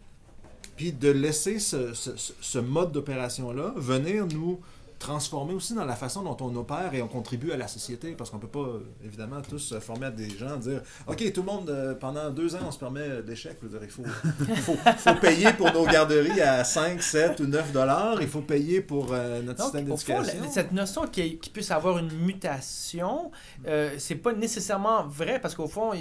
[0.77, 4.61] puis de laisser ce- ce mode d'opération-là venir nous
[5.01, 8.31] transformer aussi dans la façon dont on opère et on contribue à la société, parce
[8.31, 8.69] qu'on peut pas,
[9.05, 12.55] évidemment, tous se former à des gens, dire «Ok, tout le monde, euh, pendant deux
[12.55, 13.09] ans, on se permet
[13.69, 14.05] dire, il faut,
[14.57, 18.21] faut, faut payer pour nos garderies à 5, 7 ou 9 dollars.
[18.21, 20.51] Il faut payer pour euh, notre Donc, système d'éducation.
[20.51, 23.31] cette notion qu'il qu'il puisse avoir une mutation,
[23.67, 25.93] euh, c'est pas nécessairement vrai parce qu'au fond,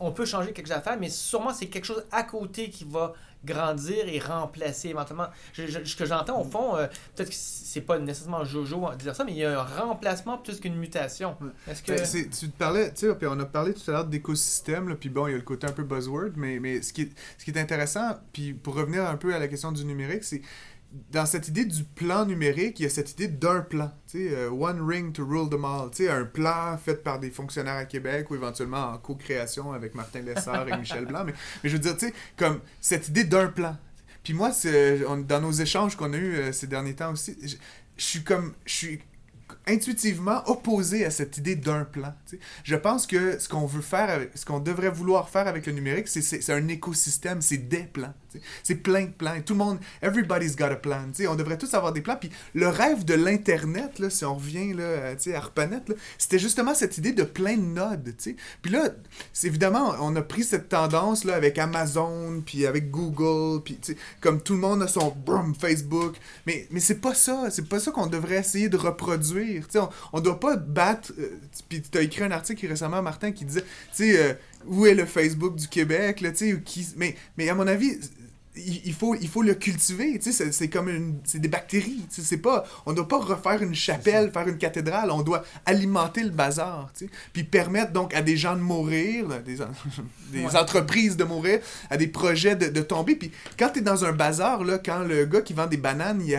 [0.00, 3.12] on peut changer quelques affaires, mais sûrement c'est quelque chose à côté qui va
[3.46, 5.28] grandir et remplacer éventuellement.
[5.54, 9.14] Je- je- ce que j'entends au fond, euh, peut-être que c'est pas nécessairement Jojo dire
[9.14, 11.36] ça, mais il y a un remplacement plus qu'une mutation.
[11.68, 13.92] Est-ce que Ben, c'est- tu te parlais, tu sais, puis on a parlé tout à
[13.92, 16.92] l'heure d'écosystème, puis bon, il y a le côté un peu buzzword, mais, mais ce,
[16.92, 19.84] qui est, ce qui est intéressant, puis pour revenir un peu à la question du
[19.84, 20.42] numérique, c'est
[21.10, 23.90] dans cette idée du plan numérique, il y a cette idée d'un plan.
[24.10, 25.90] Tu euh, one ring to rule them all.
[26.08, 30.68] Un plan fait par des fonctionnaires à Québec ou éventuellement en co-création avec Martin Lessard
[30.68, 31.24] et Michel Blanc.
[31.24, 31.34] Mais,
[31.64, 31.96] je veux dire,
[32.36, 33.76] comme cette idée d'un plan.
[34.22, 34.50] Puis moi,
[35.08, 37.56] on- dans nos échanges qu'on a eus euh, ces derniers temps aussi, je,
[37.96, 38.54] suis comme.
[38.64, 38.96] Je
[39.66, 42.14] intuitivement opposé à cette idée d'un plan.
[42.64, 46.08] Je pense que ce qu'on veut faire, ce qu'on devrait vouloir faire avec le numérique,
[46.08, 48.14] c'est un écosystème, c'est des plans.
[48.62, 49.40] C'est plein de plans.
[49.44, 51.04] Tout le monde, everybody's got a plan.
[51.14, 51.26] tu sais.
[51.28, 52.16] On devrait tous avoir des plans.
[52.16, 55.82] Puis le rêve de l'Internet, si on revient là, sais, à ARPANET,
[56.18, 58.14] c'était justement cette idée de plein de nodes.
[58.18, 58.36] tu sais.
[58.62, 58.90] Puis là,
[59.44, 63.78] évidemment, on a pris cette tendance là, avec Amazon, puis avec Google, puis
[64.20, 66.16] comme tout le monde a son brum, Facebook.
[66.46, 67.48] Mais, mais c'est pas ça.
[67.50, 69.66] C'est pas ça qu'on devrait essayer de reproduire.
[69.66, 71.12] Tu sais, on, on doit pas battre.
[71.18, 73.64] euh, puis tu as écrit un article récemment, Martin, qui disait,
[73.94, 74.34] tu euh,
[74.66, 76.86] où est le Facebook du Québec, là, tu sais, qui...
[76.96, 77.98] Mais, mais à mon avis,
[78.56, 81.18] il, faut, il faut le cultiver, tu sais, c'est- comme une...
[81.24, 82.64] C'est des bactéries, tu sais, c'est pas...
[82.86, 87.04] On doit pas refaire une chapelle, faire une cathédrale, on doit alimenter le bazar, tu
[87.06, 89.66] sais, puis permettre donc à des gens de mourir, des, en-
[90.32, 90.56] des Ouais.
[90.56, 94.64] entreprises de mourir, à des projets de, de tomber, puis quand t'es dans un bazar,
[94.64, 96.30] là, quand le gars qui vend des bananes, il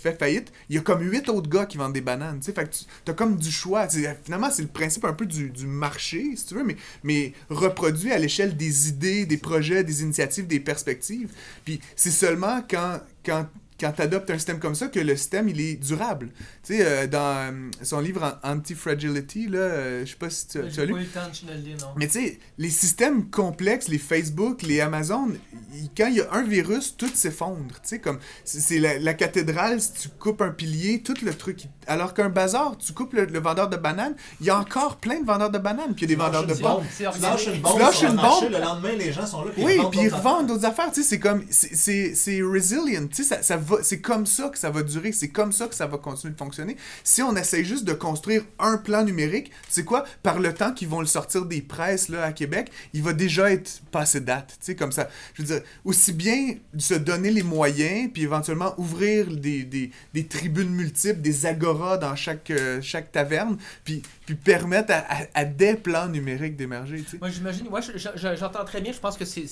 [0.00, 2.52] fait faillite, il y a comme huit autres gars qui vendent des bananes, tu sais,
[2.52, 2.74] fait que
[3.04, 3.88] tu as comme du choix,
[4.24, 8.12] finalement, c'est le principe un peu du, du marché, si tu veux, mais, mais reproduit
[8.12, 11.30] à l'échelle des idées, des projets, des initiatives, des perspectives,
[11.64, 13.46] puis c'est seulement quand, quand,
[13.80, 16.30] quand tu adoptes un système comme ça que le système, il est durable.
[16.64, 20.46] Tu sais, euh, dans euh, son livre An- Anti-Fragility, là, euh, je sais pas si
[20.48, 21.86] tu, tu as lu, pas eu le temps de le lire, non.
[21.96, 25.28] mais tu sais, les systèmes complexes, les Facebook, les Amazon,
[25.74, 27.74] y- quand il y a un virus, tout s'effondre.
[27.82, 31.64] Tu sais, comme c'est la, la cathédrale, si tu coupes un pilier, tout le truc.
[31.86, 35.20] Alors qu'un bazar, tu coupes le, le vendeur de bananes, il y a encore plein
[35.20, 36.82] de vendeurs de bananes, puis il y a des vendeurs de bombes.
[36.96, 38.52] Tu lâches une bombe, Tu lâches une marché, bombe.
[38.52, 39.50] le lendemain, les gens sont là.
[39.54, 43.06] Puis Oui, ils puis revendent d'autres affaires, tu sais, c'est comme, c'est- c'est c'est resilient,
[43.08, 45.66] tu sais, ça, ça va, c'est comme ça que ça va durer, c'est comme ça
[45.68, 46.76] que ça va continuer de fonctionner.
[47.04, 50.72] Si on essaye juste de construire un plan numérique, tu sais quoi, par le temps
[50.72, 54.56] qu'ils vont le sortir des presses, là, à Québec, il va déjà être passé date,
[54.60, 55.08] tu sais, comme ça.
[55.34, 60.26] Je veux dire, aussi bien se donner les moyens, puis éventuellement ouvrir des, des, des
[60.26, 65.44] tribunes multiples, des agoras dans chaque, euh, chaque taverne, puis, puis permettre à, à, à
[65.44, 67.18] des plans numériques d'émerger, tu sais.
[67.18, 68.92] Moi, j'imagine, je- j'entends très bien.
[68.92, 69.46] Je pense que c'est,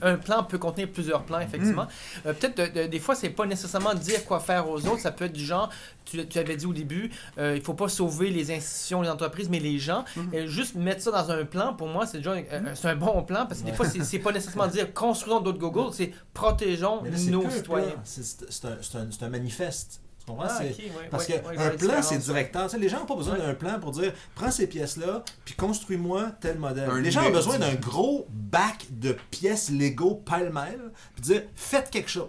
[0.00, 1.86] un plan peut contenir plusieurs plans, effectivement.
[2.26, 5.00] Euh, peut-être, de- de- des fois, c'est pas nécessairement dire quoi faire aux autres.
[5.00, 5.68] Ça peut être du genre,
[6.04, 9.48] tu, tu avais dit au début, euh, il faut pas sauver les institutions, les entreprises,
[9.48, 10.04] mais les gens.
[10.34, 12.36] Euh, juste mettre ça dans un plan, pour moi, c'est déjà, un-
[12.68, 15.40] un- c'est un bon plan parce que des fois, c'est, c'est pas nécessairement dire construisons
[15.40, 17.94] d'autres Google, c'est protégeons Mais là, c'est nos citoyens.
[18.04, 20.00] c'est c'est un, c'est un- c'est un manifeste.
[20.20, 20.44] Tu comprends?
[20.48, 22.66] Ah, C'est- ok, ouais, Parce ouais, qu'un ouais, plan, c'est directeur.
[22.66, 23.40] Tu sais, les gens n'ont pas besoin Ouais.
[23.40, 26.88] d'un plan pour dire prends ces pièces-là, puis construis-moi tel modèle.
[26.88, 31.90] Un les gens ont besoin d'un gros bac de pièces Lego pêle-mêle, puis dire faites
[31.90, 32.28] quelque chose.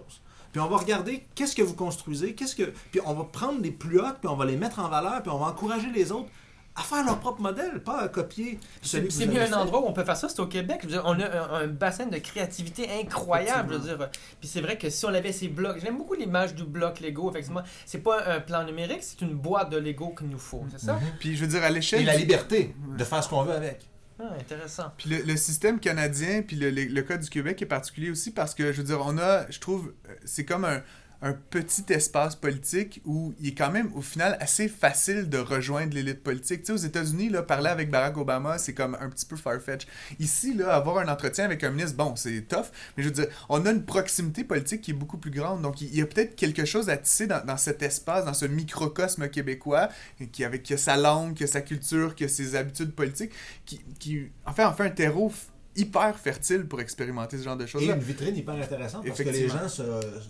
[0.54, 2.72] Puis on va regarder qu'est-ce que vous construisez, qu'est-ce que.
[2.92, 5.32] Puis on va prendre les plus hautes, puis on va les mettre en valeur, puis
[5.32, 6.28] on va encourager les autres
[6.76, 9.54] à faire leur propre modèle, pas à copier celui C'est avez un fait.
[9.54, 10.78] endroit où on peut faire ça, c'est au Québec.
[10.82, 13.72] Je veux dire, on a un, un bassin de créativité incroyable.
[13.72, 14.10] Je veux dire.
[14.38, 17.30] Puis c'est vrai que si on avait ces blocs, j'aime beaucoup l'image du bloc Lego,
[17.30, 17.62] effectivement.
[17.84, 21.00] C'est pas un plan numérique, c'est une boîte de Lego qu'il nous faut, c'est ça?
[21.18, 22.02] Puis je veux dire, à l'échelle...
[22.02, 23.80] Et la liberté de faire ce qu'on veut avec.
[24.20, 24.92] Ah, intéressant.
[24.96, 28.30] Puis le, le système canadien, puis le, le, le cas du Québec est particulier aussi
[28.30, 30.82] parce que, je veux dire, on a, je trouve, euh, c'est comme un,
[31.24, 35.94] un petit espace politique où il est quand même, au final, assez facile de rejoindre
[35.94, 36.60] l'élite politique.
[36.60, 39.86] Tu sais, aux États-Unis, là, parler avec Barack Obama, c'est comme un petit peu farfetch.
[40.20, 42.66] Ici, là, avoir un entretien avec un ministre, bon, c'est tough,
[42.96, 45.62] mais je veux dire, on a une proximité politique qui est beaucoup plus grande.
[45.62, 48.44] Donc, il y a peut-être quelque chose à tisser dans, dans cet espace, dans ce
[48.44, 49.88] microcosme québécois,
[50.30, 53.32] qui, avec, qui a sa langue, qui a sa culture, qui a ses habitudes politiques,
[53.64, 55.32] qui, qui en fait, en fait un terreau
[55.76, 57.94] hyper fertile pour expérimenter ce genre de Et choses-là.
[57.94, 59.82] une vitrine hyper intéressante parce que les gens se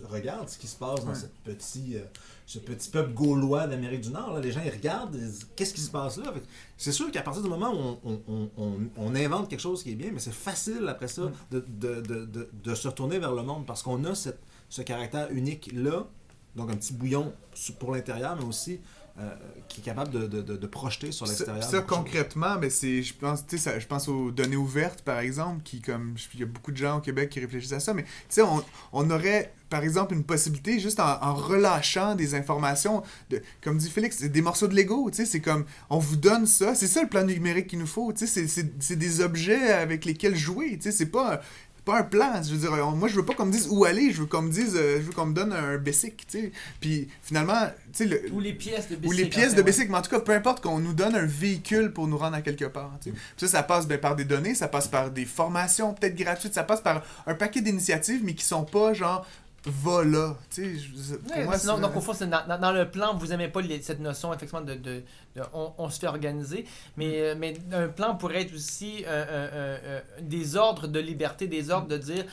[0.09, 1.15] regardent ce qui se passe dans Ouais.
[1.15, 2.01] cette petit, euh,
[2.47, 4.33] ce petit peuple gaulois d'Amérique du Nord.
[4.33, 4.39] là.
[4.39, 5.17] Les gens ils regardent,
[5.55, 6.33] qu'est-ce qui se passe là?
[6.77, 9.91] C'est sûr qu'à partir du moment où on, on- on- on- invente quelque chose qui
[9.91, 13.43] est bien, mais c'est facile après ça de, de- de- de- se retourner vers le
[13.43, 16.07] monde parce qu'on a cette- ce caractère unique là,
[16.55, 17.33] donc un petit bouillon
[17.79, 18.79] pour l'intérieur, mais aussi
[19.17, 19.33] euh,
[19.69, 21.63] qui est capable de, de- de- de projeter sur Ça, l'extérieur.
[21.63, 21.85] ça, choses.
[21.87, 26.15] concrètement, mais c'est, je pense, ça- je pense aux données ouvertes, par exemple, qui, comme,
[26.33, 28.41] il y a beaucoup de gens au Québec qui réfléchissent à ça, mais tu sais,
[28.41, 28.61] on,
[28.91, 33.89] on aurait, par exemple, une possibilité juste en, en relâchant des informations, de, comme dit
[33.89, 36.87] Félix, c'est des morceaux de Lego, tu sais, c'est comme, on vous donne ça, c'est
[36.87, 40.03] ça le plan numérique qu'il nous faut, tu sais, c'est- c'est, c'est des objets avec
[40.03, 41.41] lesquels jouer, tu sais, c'est pas...
[41.85, 43.85] pas un plan, je veux dire, on- moi je veux pas qu'on me dise où
[43.85, 46.39] aller, je veux qu'on me dise, euh, je veux qu'on me donne un basic, tu
[46.39, 46.51] sais.
[46.81, 47.53] Puis finalement,
[47.93, 50.09] tu sais, le, Ou les pièces de ou les pièces de bicycle, mais en tout
[50.09, 52.91] cas, peu importe qu'on nous donne un véhicule pour nous rendre à quelque part.
[53.01, 53.15] tu sais.
[53.37, 56.53] Puis ça, ça passe ben, par des données, ça passe par des formations peut-être gratuites,
[56.55, 59.25] ça passe par un paquet d'initiatives, mais qui sont pas genre
[59.67, 60.35] va là.
[60.49, 63.31] Tu sais, pour moi, sinon, donc au fond, c'est dans, dans- dans le plan, vous
[63.33, 65.03] aimez pas les- cette notion effectivement de, de,
[65.35, 66.65] de- on, on se fait organiser,
[66.97, 71.69] mais, euh, mais un plan pourrait être aussi euh, euh, des ordres de liberté, des
[71.71, 72.25] ordres de dire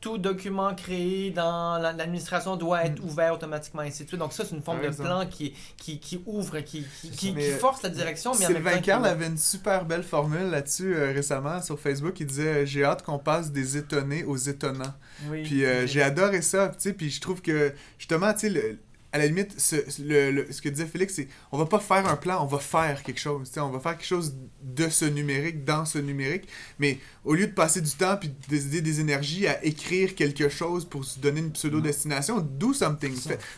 [0.00, 4.20] tout document créé dans la- l'administration doit être ouvert automatiquement, ainsi de suite.
[4.20, 6.86] Donc ça, c'est une forme Par de plan qui, qui, qui ouvre, qui,
[7.16, 8.78] qui, force la direction, mais Sylvain.
[8.78, 12.18] Carl avait une super belle formule là-dessus euh, récemment sur Facebook.
[12.20, 14.94] Il disait J'ai hâte qu'on passe des étonnés aux étonnants.
[15.28, 18.78] Oui, Puis euh, j'ai adoré ça, tu sais, puis je trouve que justement, tu sais,
[19.12, 22.06] à la limite, ce, le, le- ce que disait Félix, c'est on va pas faire
[22.06, 25.64] un plan, on va faire quelque chose, on va faire quelque chose de ce numérique,
[25.64, 26.46] dans ce numérique,
[26.78, 30.48] mais au lieu de passer du temps puis de décider des énergies à écrire quelque
[30.48, 33.14] chose pour se donner une pseudo-destination, do something.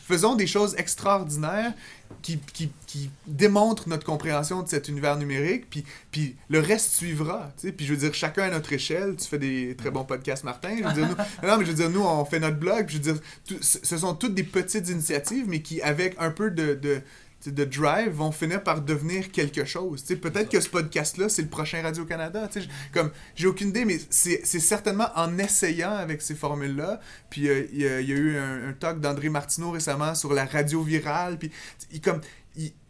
[0.07, 1.72] Faisons des choses extraordinaires
[2.20, 7.52] qui, qui, qui démontrent notre compréhension de cet univers numérique, puis, puis le reste suivra.
[7.60, 10.76] Puis je veux dire, chacun à notre échelle, tu fais des très bons podcasts, Martin.
[10.78, 11.16] Je veux dire, nous,
[11.48, 13.16] non, mais je veux dire, nous, on fait notre blog, je veux dire,
[13.60, 17.02] ce sont toutes des petites initiatives, mais qui, avec un peu de.
[17.47, 20.03] De drive vont finir par devenir quelque chose.
[20.03, 22.49] Peut-être que ce podcast-là, c'est le prochain Radio-Canada.
[22.93, 27.01] Comme, j'ai aucune idée, mais c'est certainement en essayant avec ces formules-là.
[27.30, 30.14] Puis euh, il y, a il y a eu un, un talk d'André Martineau récemment
[30.14, 31.38] sur la radio virale.
[31.38, 31.51] Puis
[31.93, 32.20] il, comme,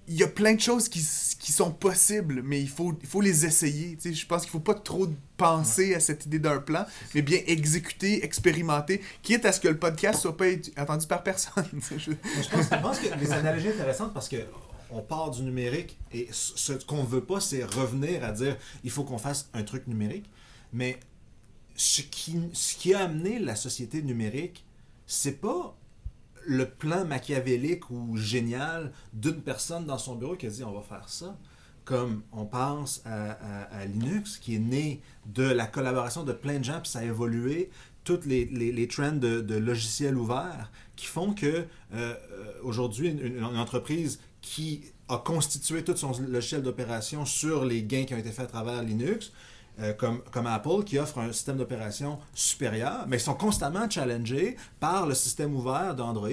[0.08, 1.00] il, y a plein de choses qui,
[1.38, 3.96] qui sont possibles, mais il faut, il faut les essayer.
[3.96, 4.14] tu sais.
[4.14, 6.84] Je pense qu'il faut pas trop penser à cette idée d'un plan,
[7.14, 10.46] mais bien exécuter, expérimenter, quitte à ce que le podcast soit pas
[10.78, 11.64] entendu par personne.
[11.96, 12.12] Je-
[12.50, 14.36] pense, je pense que les analogies intéressantes parce que
[14.90, 19.04] on part du numérique et ce qu'on veut pas, c'est revenir à dire il faut
[19.04, 20.28] qu'on fasse un truc numérique.
[20.72, 20.98] Mais
[21.76, 24.64] ce qui, ce qui a amené la société numérique,
[25.06, 25.74] c'est pas
[26.46, 30.82] le plan machiavélique ou génial d'une personne dans son bureau qui a dit on va
[30.82, 31.36] faire ça.
[31.84, 33.32] Comme on pense à,
[33.80, 37.04] à- Linux, qui est né de la collaboration de plein de gens, puis ça a
[37.04, 37.70] évolué,
[38.04, 41.64] toutes les, les, les trends de, de logiciels ouverts qui font que
[41.94, 42.14] euh,
[42.62, 48.14] aujourd'hui, une, une entreprise qui a constitué tout son logiciel d'opération sur les gains qui
[48.14, 49.32] ont été faits à travers Linux,
[49.80, 55.06] euh, comme, Apple, qui offre un système d'opération supérieur, mais ils sont constamment challengés par
[55.06, 56.28] le système ouvert d'Android,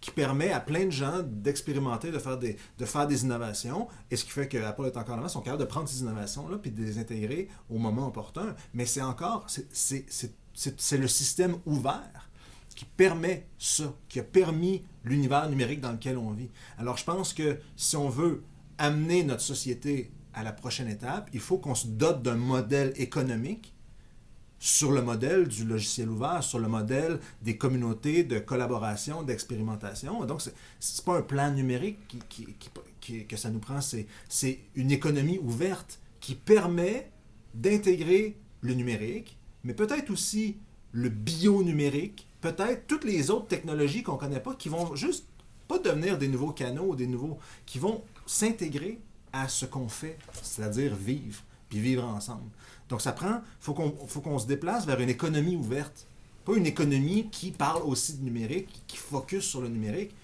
[0.00, 4.16] qui permet à plein de gens d'expérimenter, de faire des, de faire des innovations, et
[4.16, 6.00] ce qui fait que Apple est encore en avant, ils sont capables de prendre ces
[6.00, 8.54] innovations-là puis de les intégrer au moment opportun.
[8.74, 12.30] Mais c'est encore, c'est le système ouvert
[12.74, 16.50] qui permet ça, qui a permis l'univers numérique dans lequel on vit.
[16.78, 18.42] Alors je pense que si on veut
[18.78, 23.74] amener notre société à la prochaine étape, il faut qu'on se dote d'un modèle économique
[24.58, 30.24] sur le modèle du logiciel ouvert, sur le modèle des communautés de collaboration, d'expérimentation.
[30.24, 31.98] Donc, c'est- c'est pas un plan numérique
[33.28, 37.10] que ça nous prend, c'est une économie ouverte qui permet
[37.54, 40.58] d'intégrer le numérique, mais peut-être aussi
[40.92, 45.26] le bio-numérique, peut-être toutes les autres technologies qu'on connaît pas, qui vont juste
[45.68, 48.98] pas devenir des nouveaux canaux, des nouveaux, qui vont s'intégrer
[49.32, 52.50] à ce qu'on fait, c'est-à-dire vivre, puis vivre ensemble.
[52.88, 56.06] Donc ça prend, faut qu'on faut qu'on se déplace vers une économie ouverte,
[56.44, 60.14] pas une économie qui parle aussi de numérique, qui focus sur le numérique.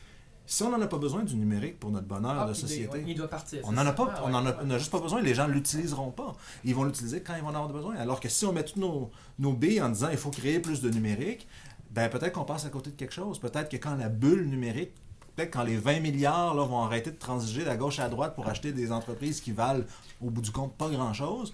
[0.48, 3.16] Si on n'en a pas besoin du numérique pour notre bonheur Ah, de société, Il
[3.16, 3.60] doit partir.
[3.64, 4.22] on n'en a pas, Ah,
[4.62, 6.36] on ouais, juste pas besoin, les gens l'utiliseront pas.
[6.64, 7.96] Ils vont l'utiliser quand ils vont en avoir besoin.
[7.96, 10.80] Alors que si on met toutes nos, nos billes en disant il faut créer plus
[10.80, 11.48] de numérique,
[11.90, 13.40] ben peut-être qu'on passe à côté de quelque chose.
[13.40, 14.92] Peut-être que quand la bulle numérique,
[15.36, 18.48] peut-être quand les 20 milliards là, vont arrêter de transiger de gauche à droite pour
[18.48, 19.84] acheter des entreprises qui valent
[20.24, 21.52] au bout du compte pas grand-chose,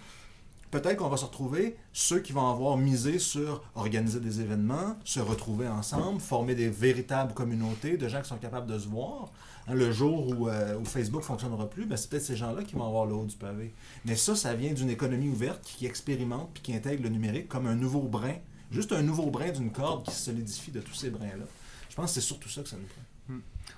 [0.70, 5.20] peut-être qu'on va se retrouver ceux qui vont avoir misé sur organiser des événements, se
[5.20, 9.30] retrouver ensemble, former des véritables communautés de gens qui sont capables de se voir.
[9.68, 12.74] Hein, le jour où, euh, où Facebook fonctionnera plus, ben, c'est peut-être ces gens-là qui
[12.74, 13.74] vont avoir le haut du pavé.
[14.04, 17.66] Mais ça, ça vient d'une économie ouverte qui expérimente puis qui intègre le numérique comme
[17.66, 18.34] un nouveau brin,
[18.70, 21.44] juste un nouveau brin d'une corde qui se solidifie de tous ces brins-là.
[21.90, 23.02] Je pense que c'est surtout ça que ça nous prend.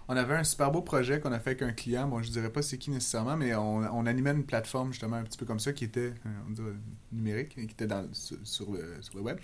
[0.08, 2.08] On avait un super beau projet qu'on a fait avec un client.
[2.08, 5.24] Bon, je dirais pas c'est qui nécessairement, mais on, on animait une plateforme justement un
[5.24, 6.72] petit peu comme ça qui était euh, on dirait,
[7.12, 9.38] numérique, qui était dans, sur, le, sur le web.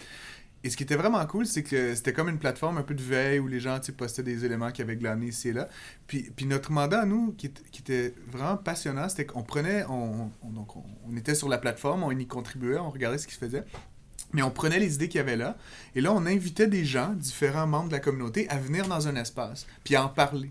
[0.62, 3.02] Et ce qui était vraiment cool, c'est que c'était comme une plateforme un peu de
[3.02, 5.70] veille où les gens postaient des éléments qui avaient glané ici et là.
[6.06, 10.50] Puis, puis notre mandat nous, qui, qui était vraiment passionnant, c'était qu'on prenait, on, on-
[10.50, 13.38] donc on, on était sur la plateforme, on y contribuait, on regardait ce qui se
[13.38, 13.64] faisait.
[14.33, 15.57] Mais on prenait les idées qu'il y avait là,
[15.95, 19.16] et là, on invitait des gens, différents membres de la communauté, à venir dans un
[19.16, 20.51] espace, puis à en parler,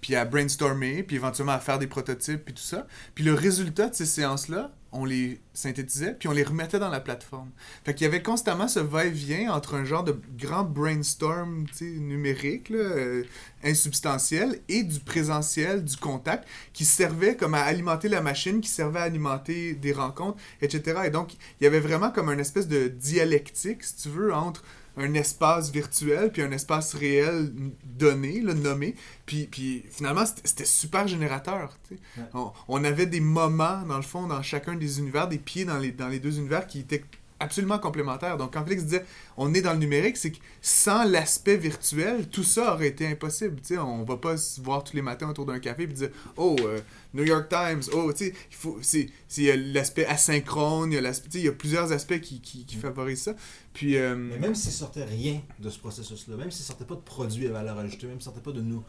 [0.00, 2.86] puis à brainstormer, puis éventuellement à faire des prototypes, puis tout ça.
[3.14, 7.00] Puis le résultat de ces séances-là, on les synthétisait, puis on les remettait dans la
[7.00, 7.50] plateforme.
[7.84, 12.78] Fait qu'il y avait constamment ce va-et-vient entre un genre de grand brainstorm numérique, là,
[12.78, 13.24] euh,
[13.62, 19.00] insubstantiel, et du présentiel, du contact, qui servait comme à alimenter la machine, qui servait
[19.00, 21.02] à alimenter des rencontres, etc.
[21.06, 24.64] Et donc, il y avait vraiment comme une espèce de dialectique, si tu veux, entre
[24.96, 27.52] un espace virtuel puis un espace réel
[27.84, 28.94] donné, là, nommé.
[29.26, 31.76] Puis, puis finalement, c'était super générateur.
[31.90, 31.98] Ouais.
[32.34, 35.78] On, on avait des moments, dans le fond, dans chacun des univers, des pieds dans
[35.78, 37.04] les, dans les deux univers qui étaient
[37.40, 38.36] absolument complémentaires.
[38.36, 39.04] Donc, quand Félix disait
[39.36, 43.56] on est dans le numérique, c'est que sans l'aspect virtuel, tout ça aurait été impossible.
[43.60, 46.10] Tu sais, on va pas se voir tous les matins autour d'un café et dire
[46.36, 46.78] oh euh,
[47.14, 50.92] New York Times, oh tu sais, il faut c'est c'est il y a l'aspect asynchrone,
[50.92, 53.34] il y y a plusieurs aspects qui, qui, qui favorisent ça.
[53.72, 57.00] Puis euh, Mais même s'il sortait rien de ce processus-là, même s'il sortait pas de
[57.00, 58.84] produits à valeur ajoutée, même s'il sortait pas de nous,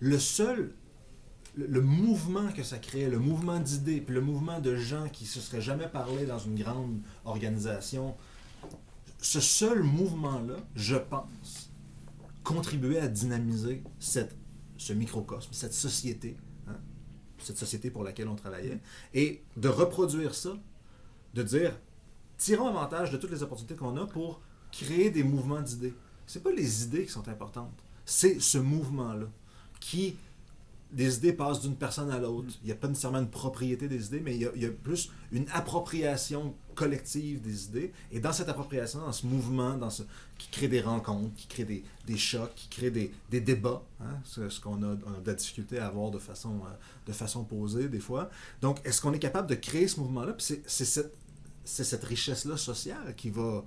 [0.00, 0.74] le seul,
[1.56, 5.40] le, mouvement que ça créait, le mouvement d'idées, puis le mouvement de gens qui se
[5.40, 8.16] seraient jamais parlé dans une grande organisation,
[9.20, 11.70] ce seul mouvement-là, je pense,
[12.42, 14.36] contribuait à dynamiser cette,
[14.76, 16.36] ce microcosme, cette société,
[16.68, 16.76] hein,
[17.38, 18.80] cette société pour laquelle on travaillait,
[19.14, 20.56] et de reproduire ça,
[21.34, 21.78] de dire
[22.36, 24.40] tirons avantage de toutes les opportunités qu'on a pour
[24.70, 25.94] créer des mouvements d'idées.
[26.26, 27.72] C'est pas les idées qui sont importantes,
[28.04, 29.26] c'est ce mouvement-là
[29.80, 30.16] qui
[30.94, 32.48] des idées passent d'une personne à l'autre.
[32.62, 35.46] Il n'y a pas nécessairement une propriété des idées, mais il y, a, plus une
[35.52, 37.92] appropriation collective des idées.
[38.12, 40.04] Et dans cette appropriation, dans ce mouvement, dans ce,
[40.38, 44.20] qui crée des rencontres, qui crée des, des chocs, qui crée des, des débats, hein,
[44.24, 46.74] ce, qu'on a, a de la difficulté à avoir de façon, euh,
[47.06, 48.30] de façon posée des fois.
[48.62, 50.32] Donc, est-ce qu'on est capable de créer ce mouvement-là?
[50.34, 51.14] Puis c'est, c'est cette,
[51.64, 53.64] c'est cette richesse-là sociale qui va,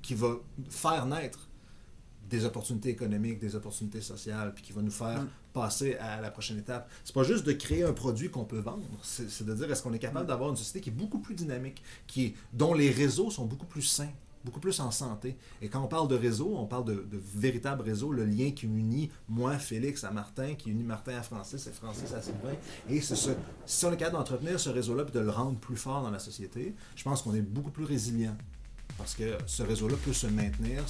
[0.00, 0.36] qui va
[0.70, 1.49] faire naître
[2.30, 6.58] des opportunités économiques, des opportunités sociales, puis qui va nous faire passer à la prochaine
[6.58, 6.88] étape.
[7.04, 9.92] C'est pas juste de créer un produit qu'on peut vendre, c'est de dire est-ce qu'on
[9.92, 13.30] est capable d'avoir une société qui est beaucoup plus dynamique, qui est, dont les réseaux
[13.30, 14.12] sont beaucoup plus sains,
[14.44, 15.36] beaucoup plus en santé?
[15.60, 18.66] Et quand on parle de réseau, on parle de, de véritable réseau, le lien qui
[18.66, 22.54] unit moi, Félix, à Martin, qui unit Martin à Francis et Francis à Sylvain.
[22.88, 23.30] Et c'est ce,
[23.66, 26.20] si on est capable d'entretenir ce réseau-là et de le rendre plus fort dans la
[26.20, 28.36] société, je pense qu'on est beaucoup plus résilient.
[28.98, 30.82] Parce que ce réseau-là peut se maintenir,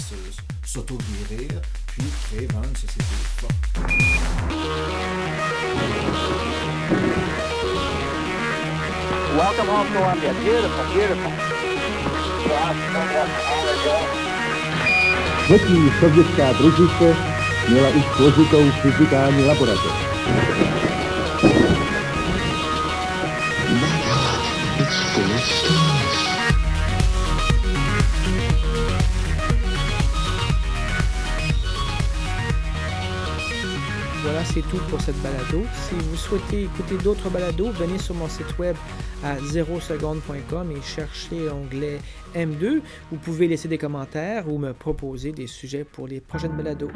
[0.65, 3.05] s'auto-guérir, puis créer vraiment une société
[3.37, 3.55] forte.
[9.37, 10.33] Welcome home, Columbia.
[10.33, 11.33] Beautiful, beautiful.
[15.45, 17.17] Třetí sovětská družice
[17.69, 19.93] měla už složitou fyzikální laboratoř.
[34.45, 35.63] C'est tout pour cette balado.
[35.75, 38.75] Si vous souhaitez écouter d'autres balados, venez sur mon site web
[39.23, 41.99] à 0seconde.com et cherchez l'onglet
[42.35, 42.81] M2.
[43.13, 46.91] Vous pouvez laisser des commentaires ou me proposer des sujets pour les prochaines balados.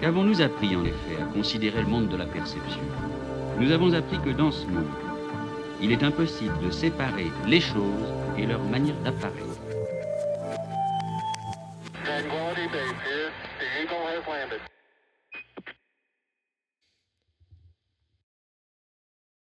[0.00, 2.80] Qu'avons-nous appris en effet à considérer le monde de la perception?
[3.62, 4.82] Nous avons appris que dans ce monde,
[5.80, 9.51] il est impossible de séparer les choses et leur manière d'apparaître.